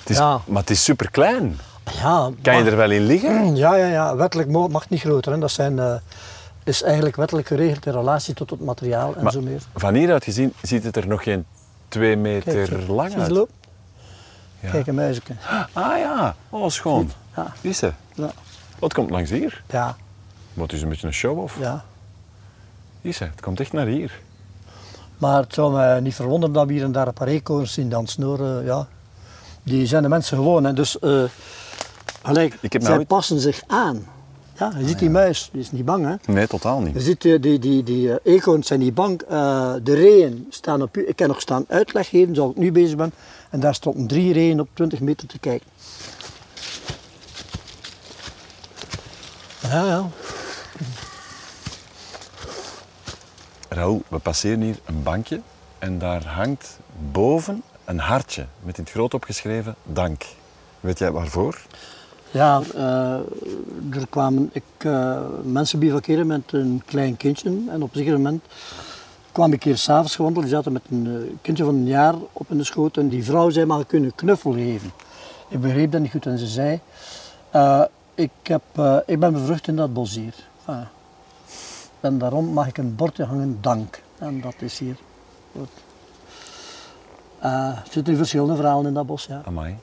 Het 0.00 0.10
is, 0.10 0.16
Ja. 0.16 0.40
Maar 0.46 0.60
het 0.60 0.70
is 0.70 0.84
super 0.84 1.10
klein. 1.10 1.58
Ja, 2.02 2.30
Kan 2.42 2.56
je 2.64 2.70
er 2.70 2.76
wel 2.76 2.90
in 2.90 3.02
liggen? 3.06 3.56
Ja, 3.56 3.74
ja, 3.74 3.86
ja. 3.86 4.16
Wettelijk 4.16 4.48
mag 4.48 4.80
het 4.82 4.90
niet 4.90 5.00
groter. 5.00 5.32
Hè. 5.32 5.38
Dat 5.38 5.50
zijn, 5.50 5.78
eh, 5.78 5.94
is 6.64 6.82
eigenlijk 6.82 7.16
wettelijk 7.16 7.46
geregeld 7.46 7.86
in 7.86 7.92
relatie 7.92 8.34
tot 8.34 8.50
het 8.50 8.60
materiaal 8.60 9.14
en 9.16 9.22
Maar 9.22 9.32
zo 9.32 9.40
meer. 9.40 9.60
van 9.74 9.94
hieruit 9.94 10.24
gezien 10.24 10.52
ziet 10.62 10.84
het 10.84 10.96
er 10.96 11.06
nog 11.06 11.22
geen 11.22 11.46
twee 11.88 12.16
meter 12.16 12.68
Kijk, 12.68 12.88
lang 12.88 13.14
uit. 13.18 13.46
Ja. 14.62 14.70
Kijk, 14.70 14.86
een 14.86 14.94
muisje. 14.94 15.20
Ah 15.72 15.98
ja, 15.98 16.34
oh 16.50 16.68
schoon. 16.70 17.10
Ja. 17.36 17.52
Is 17.60 17.78
ze? 17.78 17.92
Ja, 18.14 18.30
Wat 18.78 18.94
komt 18.94 19.10
langs 19.10 19.30
hier? 19.30 19.62
ja, 19.70 19.96
Wat 20.54 20.72
is 20.72 20.82
een 20.82 20.88
beetje 20.88 21.06
een 21.06 21.12
show-off? 21.12 21.58
ja. 21.58 21.84
Is 23.00 23.16
ze? 23.16 23.24
Het 23.24 23.40
komt 23.40 23.60
echt 23.60 23.72
naar 23.72 23.86
hier. 23.86 24.20
Maar 25.18 25.42
het 25.42 25.54
zou 25.54 25.72
me 25.72 26.00
niet 26.00 26.14
verwonderen 26.14 26.54
dat 26.54 26.66
we 26.66 26.72
hier 26.72 26.82
en 26.84 26.92
daar 26.92 27.06
een 27.06 27.12
paar 27.12 27.28
eekhoorns 27.28 27.72
zien 27.72 27.88
dan 27.88 28.06
snoren. 28.06 28.64
Ja. 28.64 28.86
Die 29.62 29.86
zijn 29.86 30.02
de 30.02 30.08
mensen 30.08 30.36
gewoon. 30.36 30.64
Hè. 30.64 30.72
Dus 30.72 30.96
uh, 31.00 31.24
heb 32.60 32.82
zij 32.82 33.04
passen 33.04 33.40
zich 33.40 33.62
aan. 33.66 34.06
Ja, 34.62 34.72
je 34.78 34.86
ziet 34.86 34.98
die 34.98 35.10
muis, 35.10 35.48
die 35.52 35.60
is 35.60 35.70
niet 35.70 35.84
bang. 35.84 36.04
Hè. 36.06 36.32
Nee, 36.32 36.46
totaal 36.46 36.78
Je 36.78 36.84
niet. 36.84 37.02
ziet, 37.02 37.24
eh, 37.24 37.40
die, 37.40 37.58
die, 37.58 37.82
die 37.82 38.12
eh, 38.12 38.34
eekhoorns 38.34 38.66
zijn 38.66 38.80
niet 38.80 38.94
bang. 38.94 39.22
Eh, 39.22 39.74
de 39.82 39.94
reeën 39.94 40.46
staan 40.50 40.82
op 40.82 40.96
u. 40.96 41.08
Ik 41.08 41.16
kan 41.16 41.28
nog 41.28 41.40
staan 41.40 41.64
uitleg 41.68 42.08
geven, 42.08 42.34
zoals 42.34 42.50
ik 42.50 42.56
nu 42.56 42.72
bezig 42.72 42.96
ben. 42.96 43.12
En 43.50 43.60
daar 43.60 43.74
stonden 43.74 44.06
drie 44.06 44.32
reeën 44.32 44.60
op 44.60 44.68
20 44.72 45.00
meter 45.00 45.28
te 45.28 45.38
kijken. 45.38 45.66
Ja, 49.62 49.86
ja. 49.86 50.08
Raoul, 53.68 54.02
we 54.08 54.18
passeren 54.18 54.60
hier 54.60 54.78
een 54.84 55.02
bankje 55.02 55.40
en 55.78 55.98
daar 55.98 56.26
hangt 56.26 56.78
boven 57.12 57.62
een 57.84 57.98
hartje 57.98 58.46
met 58.62 58.78
in 58.78 58.82
het 58.84 58.92
groot 58.92 59.14
opgeschreven 59.14 59.74
dank. 59.82 60.24
Weet 60.80 60.98
jij 60.98 61.10
waarvoor? 61.10 61.60
Ja, 62.32 62.60
eh, 62.74 63.98
er 63.98 64.06
kwamen 64.10 64.50
ik, 64.52 64.62
eh, 64.78 65.20
mensen 65.42 65.78
bivakeren 65.78 66.26
met 66.26 66.42
een 66.52 66.82
klein 66.86 67.16
kindje. 67.16 67.48
En 67.68 67.82
op 67.82 67.90
een 67.90 67.98
zeker 67.98 68.12
moment 68.12 68.44
kwam 69.32 69.52
ik 69.52 69.60
keer 69.60 69.76
s'avonds 69.76 70.16
gewandeld. 70.16 70.44
Die 70.44 70.54
zaten 70.54 70.72
met 70.72 70.82
een 70.90 71.06
eh, 71.06 71.34
kindje 71.42 71.64
van 71.64 71.74
een 71.74 71.86
jaar 71.86 72.14
op 72.32 72.50
in 72.50 72.56
de 72.56 72.64
schoot. 72.64 72.96
En 72.96 73.08
die 73.08 73.24
vrouw 73.24 73.50
zei, 73.50 73.84
u 73.90 73.96
een 73.96 74.14
knuffel 74.14 74.52
geven? 74.52 74.90
Ik 75.48 75.60
begreep 75.60 75.92
dat 75.92 76.00
niet 76.00 76.10
goed 76.10 76.26
en 76.26 76.38
ze 76.38 76.46
zei, 76.46 76.80
ik, 78.14 78.30
heb, 78.42 78.62
ik 79.06 79.20
ben 79.20 79.32
bevrucht 79.32 79.68
in 79.68 79.76
dat 79.76 79.92
bos 79.92 80.14
hier. 80.14 80.34
Ah. 80.64 80.80
En 82.00 82.18
daarom 82.18 82.46
mag 82.46 82.66
ik 82.66 82.78
een 82.78 82.94
bordje 82.94 83.24
hangen, 83.24 83.58
dank. 83.60 84.02
En 84.18 84.40
dat 84.40 84.54
is 84.58 84.78
hier. 84.78 84.96
Goed. 85.52 85.68
Er 87.38 87.82
zitten 87.90 88.16
verschillende 88.16 88.56
verhalen 88.56 88.86
in 88.86 88.94
dat 88.94 89.06
bos, 89.06 89.26
ja. 89.26 89.42
Amai. 89.44 89.76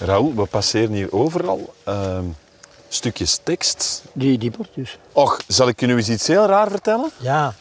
Raoul, 0.00 0.34
we 0.34 0.44
passeren 0.46 0.92
hier 0.92 1.12
overal 1.12 1.74
ehm, 1.84 2.24
stukjes 2.88 3.40
tekst. 3.42 4.02
Die, 4.12 4.38
die 4.38 4.50
bordjes. 4.50 4.98
Och, 5.12 5.40
zal 5.46 5.68
ik 5.68 5.80
je 5.80 5.86
nu 5.86 5.96
eens 5.96 6.08
iets 6.08 6.26
heel 6.26 6.46
raar 6.46 6.70
vertellen? 6.70 7.10
Ja, 7.16 7.54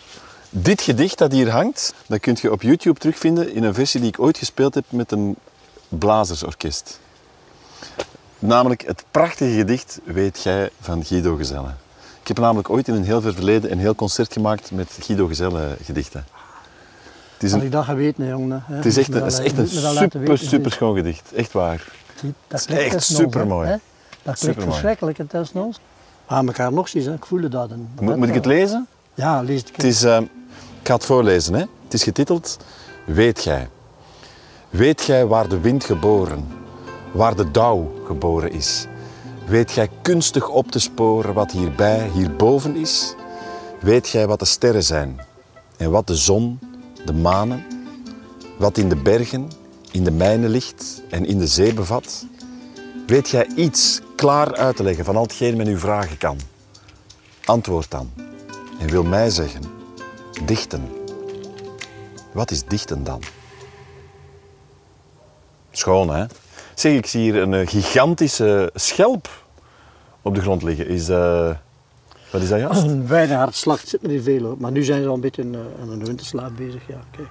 Dit 0.50 0.82
gedicht 0.82 1.18
dat 1.18 1.32
hier 1.32 1.50
hangt, 1.52 1.94
dat 2.08 2.20
kun 2.20 2.38
je 2.42 2.52
op 2.52 2.62
YouTube 2.62 3.00
terugvinden 3.00 3.54
in 3.54 3.64
een 3.64 3.74
versie 3.74 4.00
die 4.00 4.10
ik 4.10 4.20
ooit 4.20 4.38
gespeeld 4.38 4.74
heb 4.74 4.84
met 4.90 5.12
een 5.12 5.36
blazersorkest. 5.90 7.00
Namelijk 8.40 8.82
het 8.86 9.04
prachtige 9.12 9.52
gedicht 9.56 10.00
Weet 10.04 10.44
jij 10.44 10.70
van 10.82 11.06
Guido 11.06 11.36
Gezelle. 11.36 11.74
Ik 12.22 12.28
heb 12.28 12.38
namelijk 12.40 12.70
ooit 12.70 12.88
in 12.88 12.94
een 12.94 13.04
heel 13.04 13.22
ver 13.22 13.34
verleden 13.34 13.72
een 13.72 13.80
heel 13.80 13.96
concert 13.96 14.34
gemaakt 14.34 14.72
met 14.72 14.98
Guido 15.02 15.28
Gezelle 15.28 15.78
gedichten. 15.84 16.26
Het 17.34 17.44
is, 17.44 17.52
Had 17.52 17.60
een, 17.60 17.66
ik 17.66 17.72
dat 17.72 17.86
geweten, 17.86 18.28
jongen. 18.28 18.64
hè. 18.68 18.76
het 18.76 18.86
is 18.86 18.98
echt, 18.98 19.14
een, 19.14 19.26
is 19.26 19.40
echt 19.40 19.58
een 19.58 19.68
super, 19.68 20.20
weten. 20.20 20.38
super 20.48 20.72
schoon 20.72 20.96
gedicht. 20.96 21.32
Echt 21.34 21.52
waar. 21.52 21.84
Zie, 22.26 22.34
Dat 22.48 22.60
is 22.60 22.66
klinkt 22.66 22.94
echt 22.94 23.04
supermooi. 23.04 23.68
hè. 23.68 23.76
Dat 24.24 24.40
klinkt 24.40 24.64
verschrikkelijk, 24.64 25.18
het 25.18 25.32
desnoods. 25.32 25.80
We 26.28 26.34
gaan 26.34 26.48
elkaar 26.48 26.74
nog 26.74 26.92
hè. 26.92 27.14
ik 27.14 27.26
voelde 27.26 27.48
dat. 27.48 27.72
En 27.72 27.90
moet 28.00 28.28
ik 28.28 28.34
het 28.34 28.46
lezen? 28.46 28.88
Ja, 29.14 29.42
lees 29.42 29.60
het. 29.60 29.72
Het 29.76 29.84
is, 29.84 30.04
eh, 30.04 30.18
ik 30.82 30.88
ga 30.88 30.94
het 30.94 31.06
voorlezen. 31.06 31.54
Hè. 31.54 31.60
Het 31.84 31.94
is 31.94 32.04
getiteld 32.04 32.58
Weet 33.06 33.40
gij. 33.40 33.70
Weet 34.70 35.02
gij 35.02 35.26
waar 35.26 35.48
de 35.50 35.60
wind 35.60 35.84
geboren, 35.84 36.48
waar 37.12 37.36
de 37.36 37.52
dauw 37.52 37.92
geboren 38.06 38.52
is? 38.52 38.86
Weet 39.48 39.72
gij 39.72 39.90
kunstig 40.02 40.48
op 40.48 40.72
te 40.72 40.80
sporen 40.80 41.34
wat 41.34 41.52
hierbij, 41.52 42.10
hierboven 42.14 42.76
is? 42.76 43.16
Weet 43.82 44.08
gij 44.08 44.28
wat 44.28 44.40
de 44.40 44.46
sterren 44.46 44.84
zijn 44.84 45.20
en 45.78 45.92
wat 45.92 46.08
de 46.08 46.16
zon, 46.16 46.60
de 47.06 47.14
manen, 47.14 47.66
wat 48.58 48.78
in 48.78 48.90
de 48.90 48.96
bergen, 48.96 49.52
in 49.96 50.04
de 50.04 50.12
mijnen 50.12 50.50
ligt 50.50 51.02
en 51.10 51.26
in 51.26 51.38
de 51.38 51.48
zee 51.48 51.74
bevat? 51.74 52.26
Weet 53.08 53.28
gij 53.28 53.48
iets 53.56 54.02
klaar 54.16 54.56
uit 54.56 54.76
te 54.76 54.84
leggen 54.84 55.06
van 55.06 55.16
al 55.16 55.22
hetgeen 55.22 55.58
men 55.58 55.68
u 55.68 55.80
vragen 55.80 56.18
kan? 56.18 56.38
Antwoord 57.46 57.92
dan 57.92 58.12
en 58.80 58.90
wil 58.90 59.04
mij 59.04 59.30
zeggen, 59.30 59.62
dichten. 60.46 60.90
Wat 62.34 62.52
is 62.52 62.64
dichten 62.64 63.04
dan? 63.04 63.22
Schoon, 65.72 66.10
hè? 66.10 66.26
Zeg, 66.74 66.94
ik 66.94 67.06
zie 67.06 67.22
hier 67.22 67.36
een 67.42 67.54
eh, 67.54 67.68
gigantische 67.68 68.72
schelp 68.74 69.30
op 70.22 70.36
de 70.36 70.42
grond 70.42 70.64
liggen. 70.64 70.88
Is, 70.88 71.10
eh, 71.10 71.56
wat 72.32 72.42
is 72.42 72.50
dat 72.50 72.60
juist? 72.60 72.84
Een 72.84 73.08
weidehaardslacht 73.08 73.88
zit 73.88 74.04
er 74.04 74.10
hier 74.10 74.22
veel 74.22 74.44
hoor. 74.44 74.56
Maar 74.60 74.72
nu 74.72 74.84
zijn 74.84 75.02
ze 75.02 75.08
al 75.08 75.14
een 75.14 75.22
beetje 75.22 75.42
eh, 75.42 75.82
aan 75.82 75.90
een 75.90 76.06
winterslaap 76.06 76.52
bezig. 76.56 76.88
Ja, 76.88 77.00
kijk. 77.12 77.30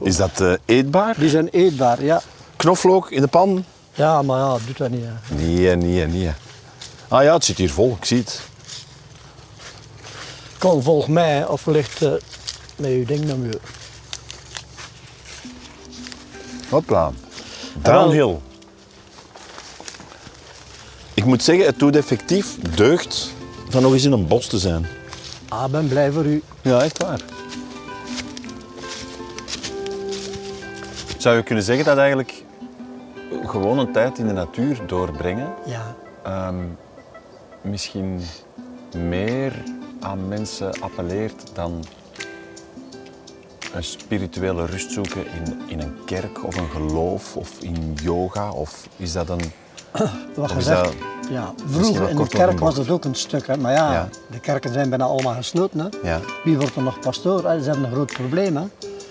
Is 0.00 0.16
dat 0.16 0.40
eh, 0.40 0.52
eetbaar? 0.64 1.14
Die 1.18 1.28
zijn 1.28 1.48
eetbaar, 1.48 2.04
ja. 2.04 2.22
Knoflook 2.56 3.10
in 3.10 3.20
de 3.20 3.26
pan? 3.26 3.64
Ja, 3.94 4.22
maar 4.22 4.38
ja, 4.38 4.56
doet 4.66 4.78
dat 4.78 4.90
niet. 4.90 5.04
Hè. 5.04 5.34
Nee, 5.34 5.76
nee, 5.76 6.06
nee. 6.06 6.30
Ah 7.08 7.22
ja, 7.22 7.34
het 7.34 7.44
zit 7.44 7.58
hier 7.58 7.70
vol, 7.70 7.96
ik 7.98 8.04
zie 8.04 8.18
het. 8.18 8.40
Kom, 10.58 10.82
volg 10.82 11.08
mij 11.08 11.46
of 11.46 11.64
wellicht 11.64 12.02
eh 12.02 12.12
met 12.76 12.90
uw 12.90 13.04
ding 13.04 13.24
naar 13.24 13.36
muur. 13.36 13.58
Hopla. 16.68 17.12
Downhill. 17.82 18.36
Ik 21.14 21.24
moet 21.24 21.42
zeggen, 21.42 21.66
het 21.66 21.78
doet 21.78 21.96
effectief 21.96 22.56
deugd 22.74 23.32
van 23.68 23.82
nog 23.82 23.92
eens 23.92 24.04
in 24.04 24.12
een 24.12 24.26
bos 24.26 24.46
te 24.46 24.58
zijn. 24.58 24.86
Ah, 25.48 25.64
ik 25.64 25.70
ben 25.70 25.88
blij 25.88 26.10
voor 26.12 26.24
u. 26.24 26.42
Ja, 26.62 26.80
echt 26.80 27.02
waar. 27.02 27.20
Zou 31.18 31.36
je 31.36 31.42
kunnen 31.42 31.64
zeggen 31.64 31.84
dat 31.84 31.96
eigenlijk 31.98 32.44
gewoon 33.46 33.78
een 33.78 33.92
tijd 33.92 34.18
in 34.18 34.26
de 34.26 34.32
natuur 34.32 34.80
doorbrengen 34.86 35.54
Ja. 35.64 35.94
ehm, 36.22 36.54
misschien 37.62 38.20
meer 38.96 39.52
aan 40.00 40.28
mensen 40.28 40.80
appelleert 40.80 41.42
dan 41.54 41.84
een 43.74 43.84
spirituele 43.84 44.66
rust 44.66 44.90
zoeken 44.92 45.24
in, 45.26 45.60
in 45.66 45.80
een 45.80 45.96
kerk 46.04 46.44
of 46.44 46.56
een 46.56 46.68
geloof 46.68 47.36
of 47.36 47.50
in 47.60 47.96
yoga? 48.02 48.50
Of 48.50 48.88
is 48.96 49.12
dat 49.12 49.28
een... 49.28 49.52
Wat 50.36 50.50
gezegd, 50.52 50.92
ja, 51.30 51.52
vroeger 51.66 52.08
in 52.08 52.16
de 52.16 52.28
kerk 52.28 52.58
was 52.58 52.74
dat 52.74 52.90
ook 52.90 53.04
een 53.04 53.14
stuk. 53.14 53.46
Hè. 53.46 53.56
Maar 53.56 53.72
ja, 53.72 53.92
Ja. 53.92 54.08
de 54.30 54.40
kerken 54.40 54.72
zijn 54.72 54.88
bijna 54.88 55.04
allemaal 55.04 55.34
gesloten. 55.34 55.78
Hè. 55.80 56.08
Ja. 56.08 56.20
Wie 56.44 56.56
wordt 56.56 56.76
er 56.76 56.82
nog 56.82 56.98
pastoor? 57.00 57.40
Ze 57.40 57.46
hebben 57.46 57.84
een 57.84 57.92
groot 57.92 58.12
probleem. 58.12 58.56
Hè. 58.56 58.62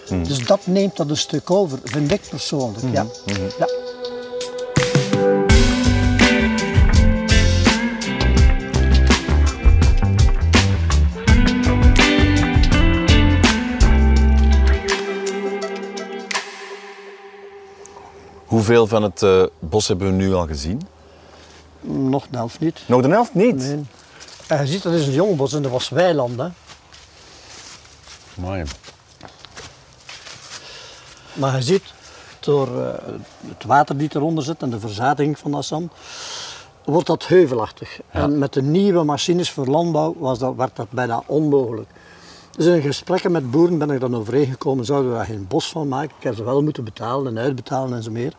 Hmm. 0.07 0.23
Dus 0.23 0.45
dat 0.45 0.67
neemt 0.67 0.97
dat 0.97 1.09
een 1.09 1.17
stuk 1.17 1.51
over, 1.51 1.79
vind 1.83 2.11
ik 2.11 2.21
persoonlijk. 2.29 2.85
Ja. 2.91 3.05
Hmm. 3.25 3.47
Ja. 3.59 3.67
Hoeveel 18.45 18.87
van 18.87 19.03
het 19.03 19.23
eh, 19.23 19.43
bos 19.59 19.87
hebben 19.87 20.07
we 20.07 20.13
nu 20.13 20.33
al 20.33 20.47
gezien? 20.47 20.81
Nog 21.81 22.27
de 22.29 22.37
helft 22.37 22.59
niet. 22.59 22.81
Nog 22.85 23.01
de 23.01 23.07
helft 23.07 23.33
niet? 23.33 23.55
Nee. 23.55 23.85
En 24.47 24.61
je 24.61 24.67
ziet, 24.67 24.83
dat 24.83 24.93
is 24.93 25.07
een 25.07 25.13
jong 25.13 25.35
bos 25.35 25.53
en 25.53 25.61
dat 25.61 25.71
was 25.71 25.89
weiland. 25.89 26.39
Hè. 26.39 26.47
Mooi. 28.35 28.63
Maar 31.35 31.55
je 31.55 31.61
ziet, 31.61 31.93
door 32.39 32.81
eh, 32.81 32.93
het 33.47 33.63
water 33.63 33.97
die 33.97 34.09
eronder 34.13 34.43
zit 34.43 34.61
en 34.61 34.69
de 34.69 34.79
verzadiging 34.79 35.39
van 35.39 35.51
dat 35.51 35.65
zand, 35.65 35.91
wordt 36.85 37.07
dat 37.07 37.27
heuvelachtig. 37.27 37.99
En 38.09 38.39
met 38.39 38.53
de 38.53 38.61
nieuwe 38.61 39.03
machines 39.03 39.51
voor 39.51 39.67
landbouw 39.67 40.15
was 40.17 40.39
dat, 40.39 40.55
werd 40.55 40.75
dat 40.75 40.89
bijna 40.89 41.23
onmogelijk. 41.25 41.89
Dus 42.57 42.65
in 42.65 42.81
gesprekken 42.81 43.31
met 43.31 43.51
boeren 43.51 43.77
ben 43.77 43.89
ik 43.89 43.99
dan 43.99 44.15
overeengekomen, 44.15 44.85
zouden 44.85 45.11
we 45.11 45.17
daar 45.17 45.25
geen 45.25 45.47
bos 45.47 45.69
van 45.69 45.87
maken. 45.87 46.15
Ik 46.17 46.23
heb 46.23 46.35
ze 46.35 46.43
wel 46.43 46.63
moeten 46.63 46.83
betalen 46.83 47.37
en 47.37 47.43
uitbetalen 47.43 47.97
en 47.97 48.03
zo 48.03 48.11
meer. 48.11 48.33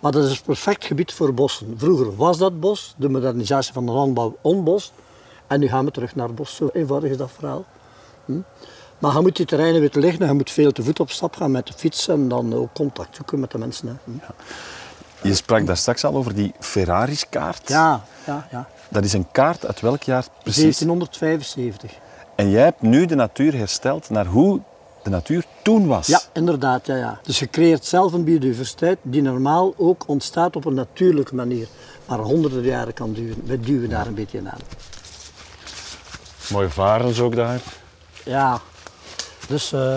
Maar 0.00 0.12
dat 0.12 0.24
is 0.24 0.30
een 0.30 0.44
perfect 0.44 0.84
gebied 0.84 1.12
voor 1.12 1.34
bossen. 1.34 1.74
Vroeger 1.76 2.16
was 2.16 2.38
dat 2.38 2.60
bos, 2.60 2.94
de 2.96 3.08
modernisatie 3.08 3.72
van 3.72 3.86
de 3.86 3.92
landbouw 3.92 4.36
onbos. 4.40 4.92
En 5.46 5.60
nu 5.60 5.68
gaan 5.68 5.84
we 5.84 5.90
terug 5.90 6.14
naar 6.14 6.26
het 6.26 6.36
bos. 6.36 6.56
Zo 6.56 6.68
eenvoudig 6.72 7.10
is 7.10 7.16
dat 7.16 7.30
verhaal. 7.30 7.64
Hm? 8.24 8.40
Maar 9.04 9.14
je 9.14 9.20
moet 9.20 9.36
die 9.36 9.46
terreinen 9.46 9.80
weten 9.80 10.00
liggen 10.00 10.20
en 10.20 10.26
je 10.26 10.32
moet 10.32 10.50
veel 10.50 10.72
te 10.72 10.82
voet 10.82 11.00
op 11.00 11.10
stap 11.10 11.36
gaan 11.36 11.50
met 11.50 11.66
de 11.66 11.72
fiets 11.76 12.08
en 12.08 12.28
dan 12.28 12.54
ook 12.54 12.68
contact 12.72 13.16
zoeken 13.16 13.40
met 13.40 13.50
de 13.50 13.58
mensen. 13.58 13.88
Hè. 13.88 13.94
Hm? 14.04 15.28
Je 15.28 15.34
sprak 15.34 15.66
daar 15.66 15.76
straks 15.76 16.04
al 16.04 16.14
over 16.14 16.34
die 16.34 16.52
Ferraris-kaart. 16.60 17.68
Ja, 17.68 18.04
ja, 18.26 18.48
ja. 18.50 18.68
Dat 18.88 19.04
is 19.04 19.12
een 19.12 19.30
kaart 19.32 19.66
uit 19.66 19.80
welk 19.80 20.02
jaar 20.02 20.24
precies? 20.42 20.78
1775. 20.78 21.92
En 22.36 22.50
jij 22.50 22.62
hebt 22.62 22.82
nu 22.82 23.06
de 23.06 23.14
natuur 23.14 23.54
hersteld 23.54 24.10
naar 24.10 24.26
hoe 24.26 24.60
de 25.02 25.10
natuur 25.10 25.44
toen 25.62 25.86
was. 25.86 26.06
Ja, 26.06 26.20
inderdaad. 26.32 26.86
Ja, 26.86 26.96
ja. 26.96 27.20
Dus 27.22 27.38
je 27.38 27.46
creëert 27.46 27.84
zelf 27.84 28.12
een 28.12 28.24
biodiversiteit 28.24 28.98
die 29.02 29.22
normaal 29.22 29.74
ook 29.76 30.04
ontstaat 30.06 30.56
op 30.56 30.64
een 30.64 30.74
natuurlijke 30.74 31.34
manier. 31.34 31.68
Maar 32.06 32.18
honderden 32.18 32.62
jaren 32.62 32.94
kan 32.94 33.12
duren. 33.12 33.42
We 33.44 33.60
duwen 33.60 33.88
daar 33.88 34.06
een 34.06 34.14
beetje 34.14 34.38
aan. 34.38 34.60
Mooie 36.50 36.70
varens 36.70 37.20
ook 37.20 37.36
daar. 37.36 37.60
Ja, 38.24 38.60
dus 39.46 39.72
eh, 39.72 39.96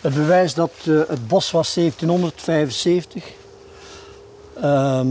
het 0.00 0.14
bewijs 0.14 0.54
dat 0.54 0.70
eh, 0.84 1.00
het 1.08 1.28
bos 1.28 1.50
was 1.50 1.74
1775, 1.74 3.24
ehm, 4.60 5.06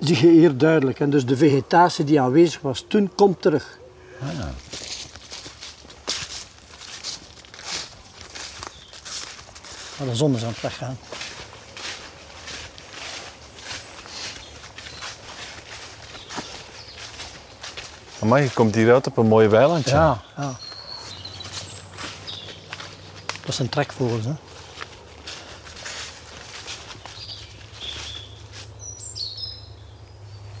zie 0.00 0.26
je 0.26 0.32
hier 0.32 0.56
duidelijk. 0.56 1.00
En 1.00 1.10
dus 1.10 1.26
de 1.26 1.36
vegetatie 1.36 2.04
die 2.04 2.20
aanwezig 2.20 2.60
was 2.60 2.84
toen, 2.88 3.10
komt 3.14 3.42
terug. 3.42 3.78
Maar 9.96 10.08
de 10.08 10.14
zon 10.14 10.34
is 10.34 10.42
aan 10.42 10.48
het 10.48 10.60
weggaan. 10.60 10.98
Maar 18.18 18.42
je 18.42 18.50
komt 18.50 18.74
hier 18.74 18.92
uit 18.92 19.06
op 19.06 19.16
een 19.16 19.26
mooi 19.26 19.48
weilandje. 19.48 19.94
Ja, 19.94 20.22
ja. 20.36 20.58
Dat 23.50 23.58
zijn 23.58 23.70
trekvogels, 23.70 24.24
hè. 24.24 24.30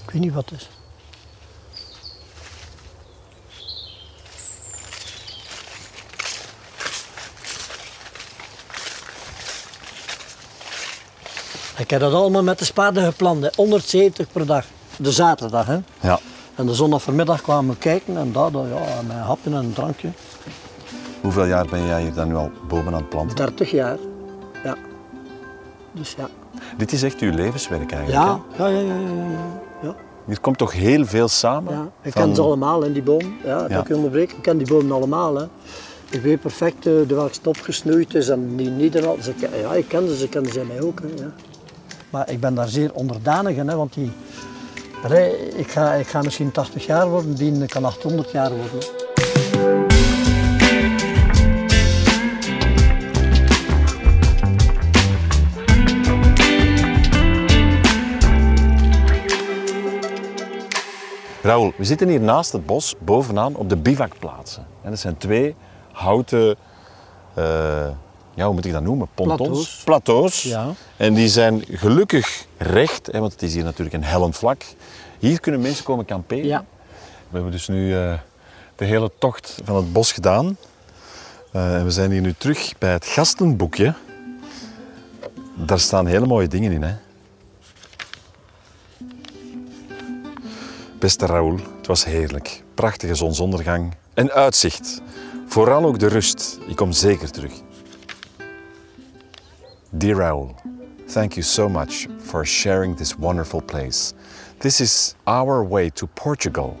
Ik 0.04 0.10
weet 0.12 0.22
niet 0.22 0.32
wat 0.32 0.50
het 0.50 0.60
is. 0.60 0.68
Ik 11.76 11.90
heb 11.90 12.00
dat 12.00 12.12
allemaal 12.12 12.42
met 12.42 12.58
de 12.58 12.64
spade 12.64 13.04
gepland, 13.04 13.42
hè. 13.42 13.48
170 13.56 14.32
per 14.32 14.46
dag. 14.46 14.64
De 14.96 15.12
zaterdag, 15.12 15.66
hè. 15.66 15.78
Ja. 16.00 16.20
En 16.54 16.66
de 16.66 16.74
zondag 16.74 17.02
vanmiddag 17.02 17.42
kwamen 17.42 17.74
we 17.74 17.80
kijken 17.80 18.16
en 18.16 18.32
dat, 18.32 18.52
ja, 18.52 19.02
met 19.02 19.16
een 19.16 19.22
hapje 19.22 19.50
en 19.50 19.56
een 19.56 19.72
drankje. 19.72 20.10
Hoeveel 21.22 21.44
jaar 21.44 21.66
ben 21.70 21.86
jij 21.86 22.02
hier 22.02 22.12
dan 22.14 22.28
nu 22.28 22.34
al 22.34 22.50
boven 22.68 22.86
aan 22.86 22.94
het 23.00 23.08
planten? 23.08 23.36
30 23.36 23.70
jaar. 23.70 23.96
Ja. 24.64 24.76
Dus 25.92 26.14
ja. 26.18 26.28
Dit 26.76 26.92
is 26.92 27.02
echt 27.02 27.18
uw 27.20 27.30
levenswerk 27.34 27.92
eigenlijk. 27.92 28.24
Ja, 28.24 28.40
hè? 28.50 28.64
ja, 28.64 28.68
ja, 28.68 28.80
ja, 28.80 28.94
ja, 28.94 29.22
ja. 29.22 29.38
ja. 29.82 29.94
Hier 30.26 30.40
komt 30.40 30.58
toch 30.58 30.72
heel 30.72 31.06
veel 31.06 31.28
samen? 31.28 31.72
ja. 31.72 31.88
Ik 32.02 32.12
Van- 32.12 32.22
ken 32.22 32.34
ze 32.34 32.40
allemaal, 32.42 32.82
hè, 32.82 32.92
die 32.92 33.02
boom. 33.02 33.36
Ja, 33.44 33.58
dat 33.60 33.70
Ja. 33.70 33.80
ik 33.80 33.88
je 33.88 33.94
onderbreken. 33.96 34.36
Ik 34.36 34.42
ken 34.42 34.58
die 34.58 34.66
bomen 34.66 34.92
allemaal. 34.92 35.34
Hè. 35.36 35.44
Ik 36.10 36.20
weet 36.22 36.40
perfect 36.40 36.76
eh, 36.86 36.92
de 37.06 37.14
welke 37.14 37.34
stop 37.34 37.56
gesnoeid 37.60 38.14
is 38.14 38.28
en 38.28 38.56
die 38.56 38.70
niet 38.70 38.94
en 38.96 39.06
al. 39.06 39.16
Ze 39.22 39.32
ken- 39.34 39.58
ja, 39.60 39.72
ik 39.72 39.88
ken 39.88 40.08
ze, 40.08 40.16
ze 40.16 40.28
kennen 40.28 40.52
zij 40.52 40.64
mij 40.64 40.80
ook. 40.80 41.00
Hè, 41.00 41.22
ja. 41.24 41.30
Maar 42.10 42.30
ik 42.30 42.40
ben 42.40 42.54
daar 42.54 42.68
zeer 42.68 42.92
onderdanig 42.94 43.56
in, 43.56 43.68
hè, 43.68 43.76
want 43.76 43.94
die, 43.94 44.10
Allee, 45.04 45.48
ik, 45.56 45.70
ga, 45.70 45.92
ik 45.92 46.06
ga 46.06 46.22
misschien 46.22 46.50
80 46.50 46.86
jaar 46.86 47.08
worden, 47.08 47.34
die 47.34 47.66
kan 47.66 47.84
800 47.84 48.30
jaar 48.30 48.50
worden. 48.50 48.88
Raoul, 61.42 61.72
we 61.76 61.84
zitten 61.84 62.08
hier 62.08 62.20
naast 62.20 62.52
het 62.52 62.66
bos, 62.66 62.94
bovenaan, 62.98 63.54
op 63.54 63.68
de 63.68 63.76
bivakplaatsen. 63.76 64.66
En 64.82 64.90
dat 64.90 64.98
zijn 64.98 65.16
twee 65.16 65.54
houten, 65.92 66.56
eh, 67.34 67.44
ja, 68.34 68.44
hoe 68.44 68.54
moet 68.54 68.64
ik 68.64 68.72
dat 68.72 68.82
noemen? 68.82 69.08
Pontons? 69.14 69.38
Plateaus. 69.38 69.82
Plateaus. 69.84 70.42
Ja. 70.42 70.72
En 70.96 71.14
die 71.14 71.28
zijn 71.28 71.64
gelukkig 71.70 72.46
recht, 72.56 73.06
hè, 73.12 73.20
want 73.20 73.32
het 73.32 73.42
is 73.42 73.54
hier 73.54 73.64
natuurlijk 73.64 73.96
een 73.96 74.04
hellend 74.04 74.36
vlak. 74.36 74.62
Hier 75.18 75.40
kunnen 75.40 75.60
mensen 75.60 75.84
komen 75.84 76.04
kamperen. 76.04 76.46
Ja. 76.46 76.64
We 77.28 77.34
hebben 77.36 77.52
dus 77.52 77.68
nu 77.68 77.96
eh, 77.96 78.12
de 78.76 78.84
hele 78.84 79.10
tocht 79.18 79.58
van 79.64 79.76
het 79.76 79.92
bos 79.92 80.12
gedaan. 80.12 80.56
Eh, 81.52 81.76
en 81.76 81.84
we 81.84 81.90
zijn 81.90 82.10
hier 82.10 82.20
nu 82.20 82.34
terug 82.38 82.72
bij 82.78 82.92
het 82.92 83.06
gastenboekje. 83.06 83.94
Daar 85.54 85.80
staan 85.80 86.06
hele 86.06 86.26
mooie 86.26 86.48
dingen 86.48 86.72
in. 86.72 86.82
Hè? 86.82 86.94
Beste 91.00 91.26
Raoul, 91.26 91.58
het 91.76 91.86
was 91.86 92.04
heerlijk. 92.04 92.62
Prachtige 92.74 93.14
zonsondergang 93.14 93.94
en 94.14 94.30
uitzicht. 94.30 95.00
Vooral 95.46 95.84
ook 95.84 95.98
de 95.98 96.06
rust. 96.06 96.58
Ik 96.66 96.76
kom 96.76 96.92
zeker 96.92 97.30
terug. 97.30 97.52
Dear 99.90 100.16
Raoul, 100.16 100.54
thank 101.12 101.32
you 101.32 101.42
so 101.42 101.68
much 101.68 102.06
for 102.18 102.46
sharing 102.46 102.96
this 102.96 103.14
wonderful 103.14 103.62
place. 103.62 104.12
This 104.58 104.80
is 104.80 105.14
our 105.24 105.68
way 105.68 105.90
to 105.90 106.06
Portugal. 106.14 106.76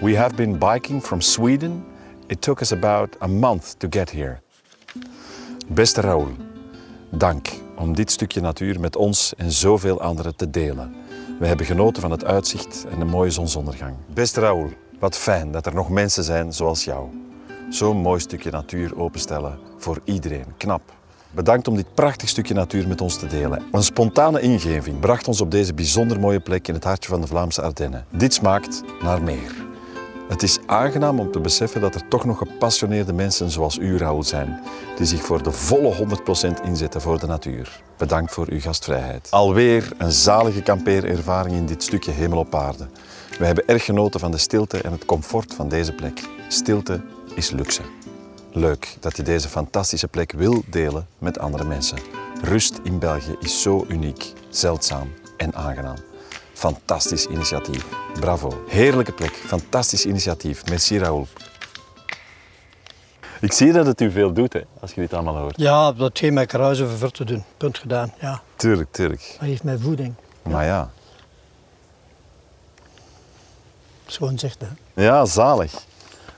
We 0.00 0.16
have 0.16 0.34
been 0.34 0.58
biking 0.58 1.02
from 1.02 1.20
Sweden. 1.20 1.84
It 2.26 2.42
took 2.42 2.60
us 2.60 2.72
about 2.72 3.16
a 3.18 3.26
month 3.26 3.78
to 3.78 3.88
get 3.90 4.10
here. 4.10 4.40
Beste 5.66 6.00
Raoul, 6.00 6.28
dank 7.10 7.48
om 7.76 7.94
dit 7.94 8.10
stukje 8.10 8.40
natuur 8.40 8.80
met 8.80 8.96
ons 8.96 9.34
en 9.36 9.52
zoveel 9.52 10.00
anderen 10.00 10.36
te 10.36 10.50
delen. 10.50 11.04
We 11.38 11.46
hebben 11.46 11.66
genoten 11.66 12.02
van 12.02 12.10
het 12.10 12.24
uitzicht 12.24 12.86
en 12.90 12.98
de 12.98 13.04
mooie 13.04 13.30
zonsondergang. 13.30 13.94
Beste 14.14 14.40
Raoul, 14.40 14.70
wat 14.98 15.16
fijn 15.16 15.50
dat 15.50 15.66
er 15.66 15.74
nog 15.74 15.88
mensen 15.90 16.24
zijn 16.24 16.52
zoals 16.52 16.84
jou. 16.84 17.08
Zo'n 17.70 17.96
mooi 17.96 18.20
stukje 18.20 18.50
natuur 18.50 18.98
openstellen 18.98 19.58
voor 19.78 20.00
iedereen. 20.04 20.44
Knap. 20.56 20.82
Bedankt 21.30 21.68
om 21.68 21.76
dit 21.76 21.94
prachtig 21.94 22.28
stukje 22.28 22.54
natuur 22.54 22.88
met 22.88 23.00
ons 23.00 23.18
te 23.18 23.26
delen. 23.26 23.62
Een 23.72 23.82
spontane 23.82 24.40
ingeving 24.40 25.00
bracht 25.00 25.28
ons 25.28 25.40
op 25.40 25.50
deze 25.50 25.74
bijzonder 25.74 26.20
mooie 26.20 26.40
plek 26.40 26.68
in 26.68 26.74
het 26.74 26.84
hartje 26.84 27.10
van 27.10 27.20
de 27.20 27.26
Vlaamse 27.26 27.62
Ardennen. 27.62 28.04
Dit 28.10 28.34
smaakt 28.34 28.82
naar 29.02 29.22
meer. 29.22 29.65
Het 30.28 30.42
is 30.42 30.58
aangenaam 30.66 31.20
om 31.20 31.32
te 31.32 31.40
beseffen 31.40 31.80
dat 31.80 31.94
er 31.94 32.08
toch 32.08 32.24
nog 32.24 32.38
gepassioneerde 32.38 33.12
mensen 33.12 33.50
zoals 33.50 33.78
u, 33.78 33.98
Raoul, 33.98 34.22
zijn, 34.22 34.60
die 34.96 35.06
zich 35.06 35.22
voor 35.22 35.42
de 35.42 35.52
volle 35.52 35.94
100% 36.60 36.62
inzetten 36.64 37.00
voor 37.00 37.18
de 37.18 37.26
natuur. 37.26 37.80
Bedankt 37.96 38.32
voor 38.32 38.46
uw 38.50 38.60
gastvrijheid. 38.60 39.28
Alweer 39.30 39.92
een 39.98 40.12
zalige 40.12 40.62
kampeerervaring 40.62 41.56
in 41.56 41.66
dit 41.66 41.82
stukje 41.82 42.10
hemel 42.10 42.38
op 42.38 42.54
aarde. 42.54 42.86
We 43.38 43.46
hebben 43.46 43.66
erg 43.66 43.84
genoten 43.84 44.20
van 44.20 44.30
de 44.30 44.38
stilte 44.38 44.80
en 44.80 44.92
het 44.92 45.04
comfort 45.04 45.54
van 45.54 45.68
deze 45.68 45.92
plek. 45.92 46.20
Stilte 46.48 47.00
is 47.34 47.50
luxe. 47.50 47.82
Leuk 48.52 48.96
dat 49.00 49.16
je 49.16 49.22
deze 49.22 49.48
fantastische 49.48 50.08
plek 50.08 50.32
wil 50.32 50.62
delen 50.70 51.06
met 51.18 51.38
andere 51.38 51.64
mensen. 51.64 51.98
Rust 52.42 52.80
in 52.82 52.98
België 52.98 53.36
is 53.40 53.62
zo 53.62 53.84
uniek, 53.88 54.32
zeldzaam 54.48 55.12
en 55.36 55.54
aangenaam. 55.54 55.96
Fantastisch 56.56 57.26
initiatief. 57.26 57.84
Bravo. 58.20 58.64
Heerlijke 58.68 59.12
plek. 59.12 59.32
Fantastisch 59.46 60.06
initiatief. 60.06 60.66
Merci 60.68 60.98
Raoul. 60.98 61.26
Ik 63.40 63.52
zie 63.52 63.72
dat 63.72 63.86
het 63.86 64.00
u 64.00 64.10
veel 64.10 64.32
doet, 64.32 64.52
hè, 64.52 64.60
als 64.80 64.92
je 64.94 65.00
dit 65.00 65.12
allemaal 65.12 65.36
hoort. 65.36 65.54
Ja, 65.58 65.92
dat 65.92 66.18
geeft 66.18 66.32
mij 66.32 66.46
kruis 66.46 66.80
over 66.80 66.96
ver 66.96 67.10
te 67.12 67.24
doen. 67.24 67.44
Punt 67.56 67.78
gedaan. 67.78 68.12
Ja, 68.20 68.42
Tuurlijk, 68.56 68.92
tuurlijk. 68.92 69.36
dat 69.38 69.48
geeft 69.48 69.62
mij 69.64 69.78
voeding. 69.78 70.14
Maar 70.42 70.64
ja. 70.64 70.90
Schoon 74.06 74.38
zegt 74.38 74.60
hè. 74.60 75.02
Ja, 75.02 75.24
zalig. 75.24 75.72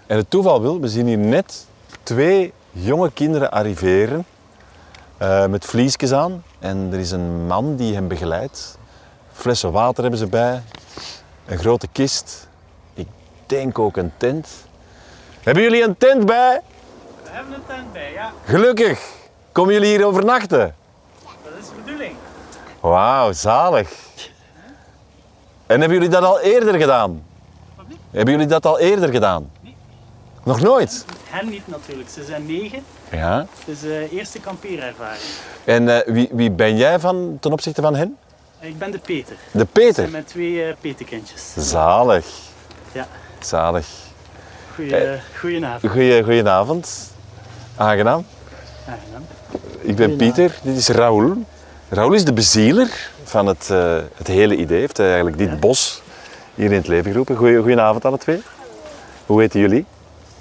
En 0.06 0.16
het 0.16 0.30
toeval 0.30 0.60
wil, 0.60 0.80
we 0.80 0.88
zien 0.88 1.06
hier 1.06 1.18
net 1.18 1.66
twee 2.02 2.52
jonge 2.70 3.10
kinderen 3.12 3.50
arriveren 3.50 4.24
eh, 5.16 5.46
met 5.46 5.64
vliesjes 5.64 6.12
aan. 6.12 6.44
En 6.58 6.88
er 6.92 6.98
is 6.98 7.10
een 7.10 7.46
man 7.46 7.76
die 7.76 7.94
hen 7.94 8.08
begeleidt. 8.08 8.78
Flessen 9.38 9.72
water 9.72 10.02
hebben 10.02 10.20
ze 10.20 10.26
bij, 10.26 10.62
een 11.46 11.58
grote 11.58 11.88
kist. 11.92 12.48
Ik 12.94 13.06
denk 13.46 13.78
ook 13.78 13.96
een 13.96 14.12
tent. 14.16 14.48
Hebben 15.42 15.62
jullie 15.62 15.82
een 15.82 15.96
tent 15.96 16.26
bij? 16.26 16.60
We 17.22 17.28
hebben 17.30 17.54
een 17.54 17.66
tent 17.66 17.92
bij, 17.92 18.12
ja. 18.12 18.32
Gelukkig. 18.44 19.00
Komen 19.52 19.72
jullie 19.72 19.88
hier 19.88 20.06
overnachten? 20.06 20.74
Dat 21.44 21.52
is 21.60 21.66
de 21.66 21.74
bedoeling. 21.84 22.14
Wauw, 22.80 23.32
zalig. 23.32 23.90
En 25.66 25.80
hebben 25.80 25.92
jullie 25.98 26.08
dat 26.08 26.22
al 26.22 26.40
eerder 26.40 26.74
gedaan? 26.74 27.24
Hebben 28.10 28.34
jullie 28.34 28.48
dat 28.48 28.66
al 28.66 28.78
eerder 28.78 29.08
gedaan? 29.08 29.50
Nog 30.44 30.60
nooit? 30.60 31.04
Hen 31.24 31.48
niet 31.48 31.66
natuurlijk, 31.66 32.08
ze 32.08 32.24
zijn 32.24 32.46
negen. 32.46 32.84
Ja. 33.10 33.46
Het 33.58 33.68
is 33.68 33.80
de 33.80 34.08
eerste 34.10 34.40
kampeerervaring. 34.40 35.22
En 35.64 35.88
eh, 35.88 36.12
wie, 36.12 36.28
wie 36.32 36.50
ben 36.50 36.76
jij 36.76 37.00
van 37.00 37.36
ten 37.40 37.52
opzichte 37.52 37.82
van 37.82 37.94
hen? 37.94 38.18
Ik 38.60 38.78
ben 38.78 38.90
de 38.90 38.98
Peter. 38.98 39.36
De 39.50 39.64
Peter. 39.64 40.08
mijn 40.10 40.24
twee 40.24 40.64
eh, 40.64 40.74
petekindjes. 40.80 41.52
Zalig. 41.56 42.26
Ja, 42.92 43.06
Zalig. 43.40 43.86
goeie, 44.74 44.96
Eh. 44.96 45.20
goedenavond. 45.38 45.92
Goeie, 45.92 46.22
goedenavond. 46.24 47.10
Aangenaam. 47.76 48.26
Aangenaam. 48.88 49.26
Ik 49.80 49.96
ben 49.96 50.16
Pieter, 50.16 50.54
dit 50.62 50.76
is 50.76 50.88
Raoul. 50.88 51.44
Raoul 51.88 52.12
is 52.12 52.24
de 52.24 52.32
bezieler 52.32 53.10
van 53.24 53.46
het, 53.46 53.70
eh, 53.70 53.96
het 54.14 54.26
hele 54.26 54.56
idee. 54.56 54.78
Heeft 54.80 54.98
eigenlijk 54.98 55.38
dit 55.38 55.60
bos 55.60 56.02
hier 56.54 56.70
in 56.70 56.76
het 56.78 56.88
leven 56.88 57.10
geroepen. 57.10 57.36
Goeie, 57.36 57.58
goedenavond 57.58 58.04
alle 58.04 58.18
twee. 58.18 58.42
Hoe 59.26 59.40
heten 59.40 59.60
jullie? 59.60 59.84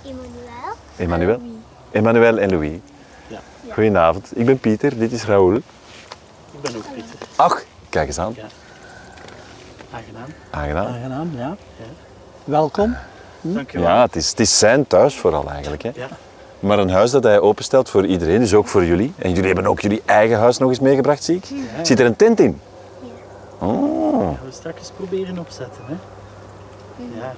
Emmanuel. 0.03 0.75
Emmanuel. 0.97 1.41
Emmanuel 1.91 2.38
en 2.38 2.49
Louis. 2.49 2.71
Ja. 3.27 3.39
Goedenavond. 3.73 4.32
Ik 4.36 4.45
ben 4.45 4.60
Pieter, 4.60 4.97
dit 4.97 5.12
is 5.12 5.23
Raoul. 5.23 5.56
Ik 5.56 5.63
ben 6.62 6.75
ook 6.75 6.84
Pieter. 6.93 7.27
Ach, 7.36 7.63
kijk 7.89 8.08
eens 8.08 8.19
aan. 8.19 8.34
Ja. 8.36 8.43
Aangenaam. 9.91 10.30
Aangenaam. 10.50 10.86
Aangenaam, 10.86 11.32
ja. 11.38 11.56
Welkom. 12.43 12.95
Dank 13.41 13.73
u 13.73 13.80
wel. 13.80 13.88
Ja, 13.88 14.02
het 14.02 14.15
is, 14.15 14.30
het 14.30 14.39
is 14.39 14.60
zijn 14.60 14.88
thuis 14.88 15.17
vooral 15.17 15.50
eigenlijk. 15.50 15.84
Hè. 15.84 15.91
Ja. 15.95 16.08
Maar 16.60 16.80
een 16.80 16.89
huis 16.89 17.12
dat 17.12 17.23
hij 17.23 17.39
openstelt 17.39 17.89
voor 17.89 18.06
iedereen, 18.06 18.39
dus 18.39 18.54
ook 18.54 18.67
voor 18.67 18.86
jullie. 18.86 19.13
En 19.17 19.30
jullie 19.30 19.45
hebben 19.45 19.67
ook 19.67 19.80
jullie 19.80 20.02
eigen 20.06 20.38
huis 20.38 20.58
nog 20.58 20.69
eens 20.69 20.80
meegebracht, 20.80 21.23
zie 21.23 21.36
ik. 21.36 21.45
Zit 21.82 22.00
er 22.00 22.06
een 22.06 22.15
tent 22.15 22.39
in? 22.39 22.62
Oh. 23.60 24.26
Gaan 24.26 24.38
we 24.45 24.52
straks 24.52 24.91
proberen 24.95 25.39
opzetten. 25.39 25.82
Hè? 25.86 25.93
Ja. 27.19 27.34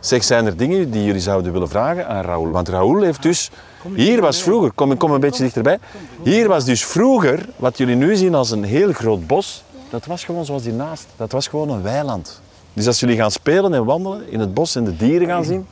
Zeg, 0.00 0.24
zijn 0.24 0.46
er 0.46 0.56
dingen 0.56 0.90
die 0.90 1.04
jullie 1.04 1.20
zouden 1.20 1.52
willen 1.52 1.68
vragen 1.68 2.08
aan 2.08 2.24
Raoul? 2.24 2.50
Want 2.50 2.68
Raoul 2.68 3.02
heeft 3.02 3.22
dus... 3.22 3.50
Hier 3.94 4.20
was 4.20 4.42
vroeger... 4.42 4.72
Kom, 4.72 4.96
kom 4.96 5.10
een 5.10 5.20
beetje 5.20 5.42
dichterbij. 5.42 5.78
Hier 6.22 6.48
was 6.48 6.64
dus 6.64 6.84
vroeger, 6.84 7.48
wat 7.56 7.78
jullie 7.78 7.96
nu 7.96 8.16
zien 8.16 8.34
als 8.34 8.50
een 8.50 8.64
heel 8.64 8.92
groot 8.92 9.26
bos, 9.26 9.64
dat 9.90 10.06
was 10.06 10.24
gewoon 10.24 10.44
zoals 10.44 10.64
hiernaast. 10.64 11.06
Dat 11.16 11.32
was 11.32 11.48
gewoon 11.48 11.70
een 11.70 11.82
weiland. 11.82 12.40
Dus 12.72 12.86
als 12.86 13.00
jullie 13.00 13.16
gaan 13.16 13.30
spelen 13.30 13.74
en 13.74 13.84
wandelen 13.84 14.30
in 14.30 14.40
het 14.40 14.54
bos 14.54 14.74
en 14.74 14.84
de 14.84 14.96
dieren 14.96 15.28
gaan 15.28 15.44
zien, 15.44 15.66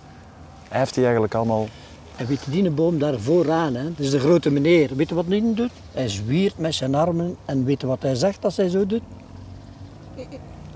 hij 0.68 0.78
heeft 0.78 0.94
die 0.94 1.02
eigenlijk 1.02 1.34
allemaal... 1.34 1.68
En 2.16 2.26
weet 2.26 2.44
je, 2.44 2.50
die 2.50 2.70
boom 2.70 2.98
daar 2.98 3.18
vooraan, 3.18 3.74
hè, 3.74 3.84
dat 3.84 3.98
is 3.98 4.10
de 4.10 4.20
grote 4.20 4.50
meneer. 4.50 4.96
Weet 4.96 5.08
je 5.08 5.14
wat 5.14 5.24
hij 5.28 5.42
doet? 5.54 5.70
Hij 5.92 6.08
zwiert 6.08 6.58
met 6.58 6.74
zijn 6.74 6.94
armen 6.94 7.36
en 7.44 7.64
weet 7.64 7.80
je 7.80 7.86
wat 7.86 8.02
hij 8.02 8.14
zegt 8.14 8.44
als 8.44 8.56
hij 8.56 8.68
zo 8.68 8.86
doet? 8.86 9.02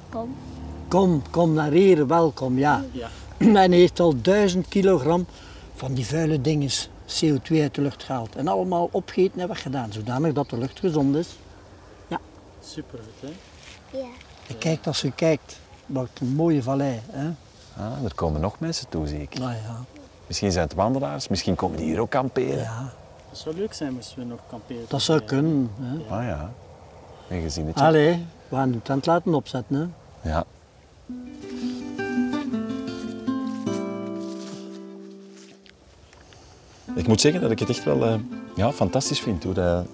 Kom. 0.09 0.35
Kom, 0.89 1.23
kom 1.31 1.53
naar 1.53 1.71
hier, 1.71 2.07
welkom, 2.07 2.59
ja. 2.59 2.85
Ja. 2.93 3.09
En 3.47 3.55
hij 3.55 3.69
heeft 3.79 4.01
al 4.01 4.21
duizend 4.23 4.69
kilogram 4.69 5.27
van 5.75 5.95
die 5.95 6.07
vuile 6.07 6.41
dingen 6.41 6.71
CO2 7.07 7.61
uit 7.61 7.75
de 7.75 7.81
lucht 7.83 8.03
gehaald. 8.03 8.37
En 8.37 8.49
allemaal 8.49 8.89
opgegeten 8.93 9.41
en 9.41 9.49
weggedaan, 9.49 9.93
zodanig 9.93 10.33
dat 10.33 10.51
de 10.51 10.59
lucht 10.59 10.79
gezond 10.79 11.17
is. 11.17 11.29
Super 12.65 12.99
goed, 12.99 13.31
hè? 13.31 13.99
Ja. 13.99 14.05
En 14.49 14.59
kijk 14.59 14.87
als 14.87 15.03
u 15.05 15.11
kijkt, 15.11 15.59
wat 15.87 16.09
een 16.21 16.35
mooie 16.35 16.63
vallei. 16.63 17.01
Hè? 17.11 17.31
Ah, 17.77 18.05
er 18.05 18.15
komen 18.15 18.41
nog 18.41 18.59
mensen 18.61 18.89
toe, 18.89 19.07
zie 19.07 19.21
ik. 19.21 19.39
Nou 19.39 19.51
ja, 19.53 19.85
Misschien 20.27 20.53
zijn 20.53 20.65
het 20.65 20.75
wandelaars, 20.75 21.29
misschien 21.29 21.55
komen 21.55 21.77
die 21.77 21.87
hier 21.87 22.01
ook 22.01 22.11
kamperen. 22.11 22.59
ja, 22.59 22.93
Dat 23.29 23.39
zou 23.39 23.57
leuk 23.57 23.73
zijn 23.75 23.93
moesten 23.95 24.19
we 24.19 24.25
nog 24.25 24.41
kamperen. 24.49 24.85
dat 24.89 25.03
zou 25.03 25.21
kunnen. 25.21 25.71
Hè? 25.81 26.15
Ah 26.15 26.25
ja, 26.25 26.53
een 27.29 27.43
gezinnetje. 27.43 27.85
Allee, 27.85 28.27
we 28.49 28.57
gaan 28.57 28.71
de 28.71 28.83
tent 28.83 29.07
laten 29.07 29.35
opzetten. 29.35 29.95
Hè? 30.21 30.31
Ja. 30.31 30.45
Ik 36.95 37.07
moet 37.07 37.21
zeggen 37.21 37.41
dat 37.41 37.51
ik 37.51 37.59
het 37.59 37.69
echt 37.69 37.85
wel 37.85 38.05
eh, 38.05 38.15
ja, 38.57 38.73
fantastisch 38.73 39.21
vind 39.21 39.45
hoe 39.45 39.55
dat, 39.55 39.87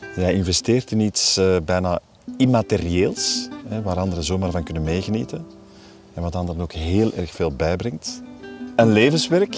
hij 0.00 0.34
investeert 0.34 0.90
in 0.90 1.00
iets 1.00 1.36
eh, 1.36 1.56
bijna 1.64 1.98
immaterieels, 2.36 3.48
hè, 3.68 3.82
waar 3.82 3.98
anderen 3.98 4.24
zomaar 4.24 4.50
van 4.50 4.62
kunnen 4.62 4.82
meegenieten 4.82 5.46
en 6.14 6.22
wat 6.22 6.34
anderen 6.34 6.62
ook 6.62 6.72
heel 6.72 7.12
erg 7.12 7.30
veel 7.30 7.52
bijbrengt. 7.52 8.22
Een 8.76 8.92
levenswerk 8.92 9.54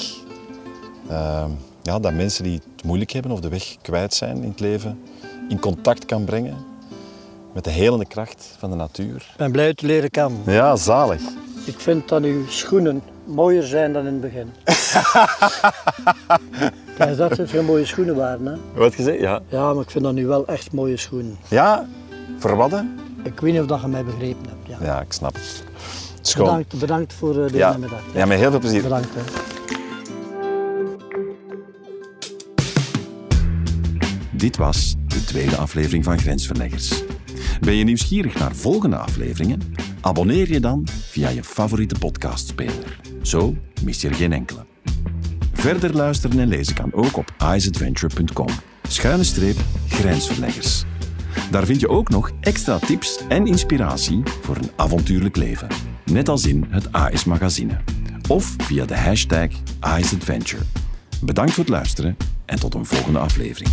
eh, 1.09 1.45
ja, 1.83 1.99
dat 1.99 2.13
mensen 2.13 2.45
die 2.45 2.61
het 2.75 2.85
moeilijk 2.85 3.11
hebben 3.11 3.33
of 3.33 3.41
de 3.41 3.49
weg 3.49 3.77
kwijt 3.83 4.15
zijn 4.15 4.43
in 4.43 4.49
het 4.49 4.61
leven 4.61 5.01
in 5.49 5.61
contact 5.61 6.05
kan 6.05 6.25
brengen 6.25 6.57
met 7.55 7.65
de 7.65 7.71
helende 7.71 8.07
kracht 8.07 8.55
van 8.59 8.71
de 8.71 8.77
natuur. 8.77 9.17
Ik 9.17 9.37
ben 9.37 9.53
blij 9.53 9.75
te 9.75 9.87
leren 9.87 10.11
kennen. 10.11 10.41
Ja, 10.47 10.77
zalig. 10.77 11.21
Ik 11.65 11.81
vind 11.81 12.09
dat 12.09 12.23
uw 12.23 12.47
schoenen 12.49 13.03
mooier 13.29 13.63
zijn 13.63 13.93
dan 13.93 14.07
in 14.07 14.13
het 14.13 14.21
begin. 14.21 14.51
Dacht 16.99 17.17
dat 17.17 17.49
veel 17.49 17.63
mooie 17.63 17.85
schoenen 17.85 18.17
waren. 18.17 18.47
Hè? 18.47 18.55
Wat 18.75 18.95
gezegd? 18.95 19.21
Ja. 19.21 19.41
Ja, 19.49 19.73
maar 19.73 19.83
ik 19.83 19.91
vind 19.91 20.05
dat 20.05 20.13
nu 20.15 20.27
wel 20.27 20.47
echt 20.47 20.73
mooie 20.73 20.97
schoenen. 20.97 21.37
Ja, 21.49 21.87
voor 22.39 22.57
wat? 22.57 22.71
hè? 22.71 22.81
Ik 23.25 23.41
weet 23.41 23.53
niet 23.53 23.61
of 23.61 23.67
dat 23.67 23.81
je 23.81 23.87
mij 23.89 24.05
begrepen 24.05 24.47
hebt. 24.49 24.81
Ja. 24.81 24.87
Ja, 24.87 25.01
ik 25.01 25.13
snap 25.13 25.35
het. 25.35 25.63
Schoon. 26.21 26.45
Bedankt, 26.47 26.79
bedankt 26.79 27.13
voor 27.13 27.45
eh, 27.45 27.51
de 27.53 27.57
Ja. 27.59 27.71
namiddag. 27.71 28.01
ja, 28.15 28.27
met 28.27 28.39
heel 28.39 28.51
veel 28.51 28.61
plezier. 28.61 28.83
Bedankt. 28.83 29.09
Hè. 29.15 29.21
Dit 34.33 34.57
was 34.57 34.95
de 35.07 35.25
tweede 35.25 35.57
aflevering 35.57 36.05
van 36.05 36.19
Grensverleggers. 36.19 37.03
Ben 37.61 37.75
je 37.75 37.85
nieuwsgierig 37.85 38.39
naar 38.39 38.55
volgende 38.55 38.97
afleveringen? 38.97 39.61
Abonneer 40.01 40.53
je 40.53 40.61
dan 40.61 40.87
via 41.11 41.29
je 41.29 41.45
favoriete 41.45 41.95
podcastspeler. 41.99 43.01
Zo 43.29 43.57
mis 43.85 44.01
je 44.01 44.09
er 44.09 44.15
geen 44.15 44.33
enkele. 44.33 44.67
Verder 45.53 45.95
luisteren 45.95 46.39
en 46.39 46.49
lezen 46.49 46.75
kan 46.75 46.93
ook 46.93 47.17
op 47.17 47.35
isadventure.com. 47.55 48.47
Schuine 48.89 49.25
streep 49.25 49.57
Grensverleggers. 49.89 50.85
Daar 51.51 51.65
vind 51.65 51.81
je 51.81 51.89
ook 51.89 52.09
nog 52.09 52.31
extra 52.41 52.79
tips 52.79 53.21
en 53.29 53.47
inspiratie 53.47 54.23
voor 54.43 54.57
een 54.57 54.71
avontuurlijk 54.77 55.37
leven. 55.37 55.69
Net 56.05 56.29
als 56.29 56.47
in 56.47 56.67
het 56.69 56.93
AIS 56.93 57.25
magazine. 57.25 57.77
Of 58.29 58.55
via 58.59 58.85
de 58.85 58.97
hashtag 58.97 59.49
AISAdventure. 59.81 60.63
Bedankt 61.23 61.53
voor 61.53 61.65
het 61.65 61.73
luisteren 61.73 62.17
en 62.45 62.61
tot 62.61 62.75
een 62.75 62.87
volgende 62.87 63.19
aflevering. 63.19 63.71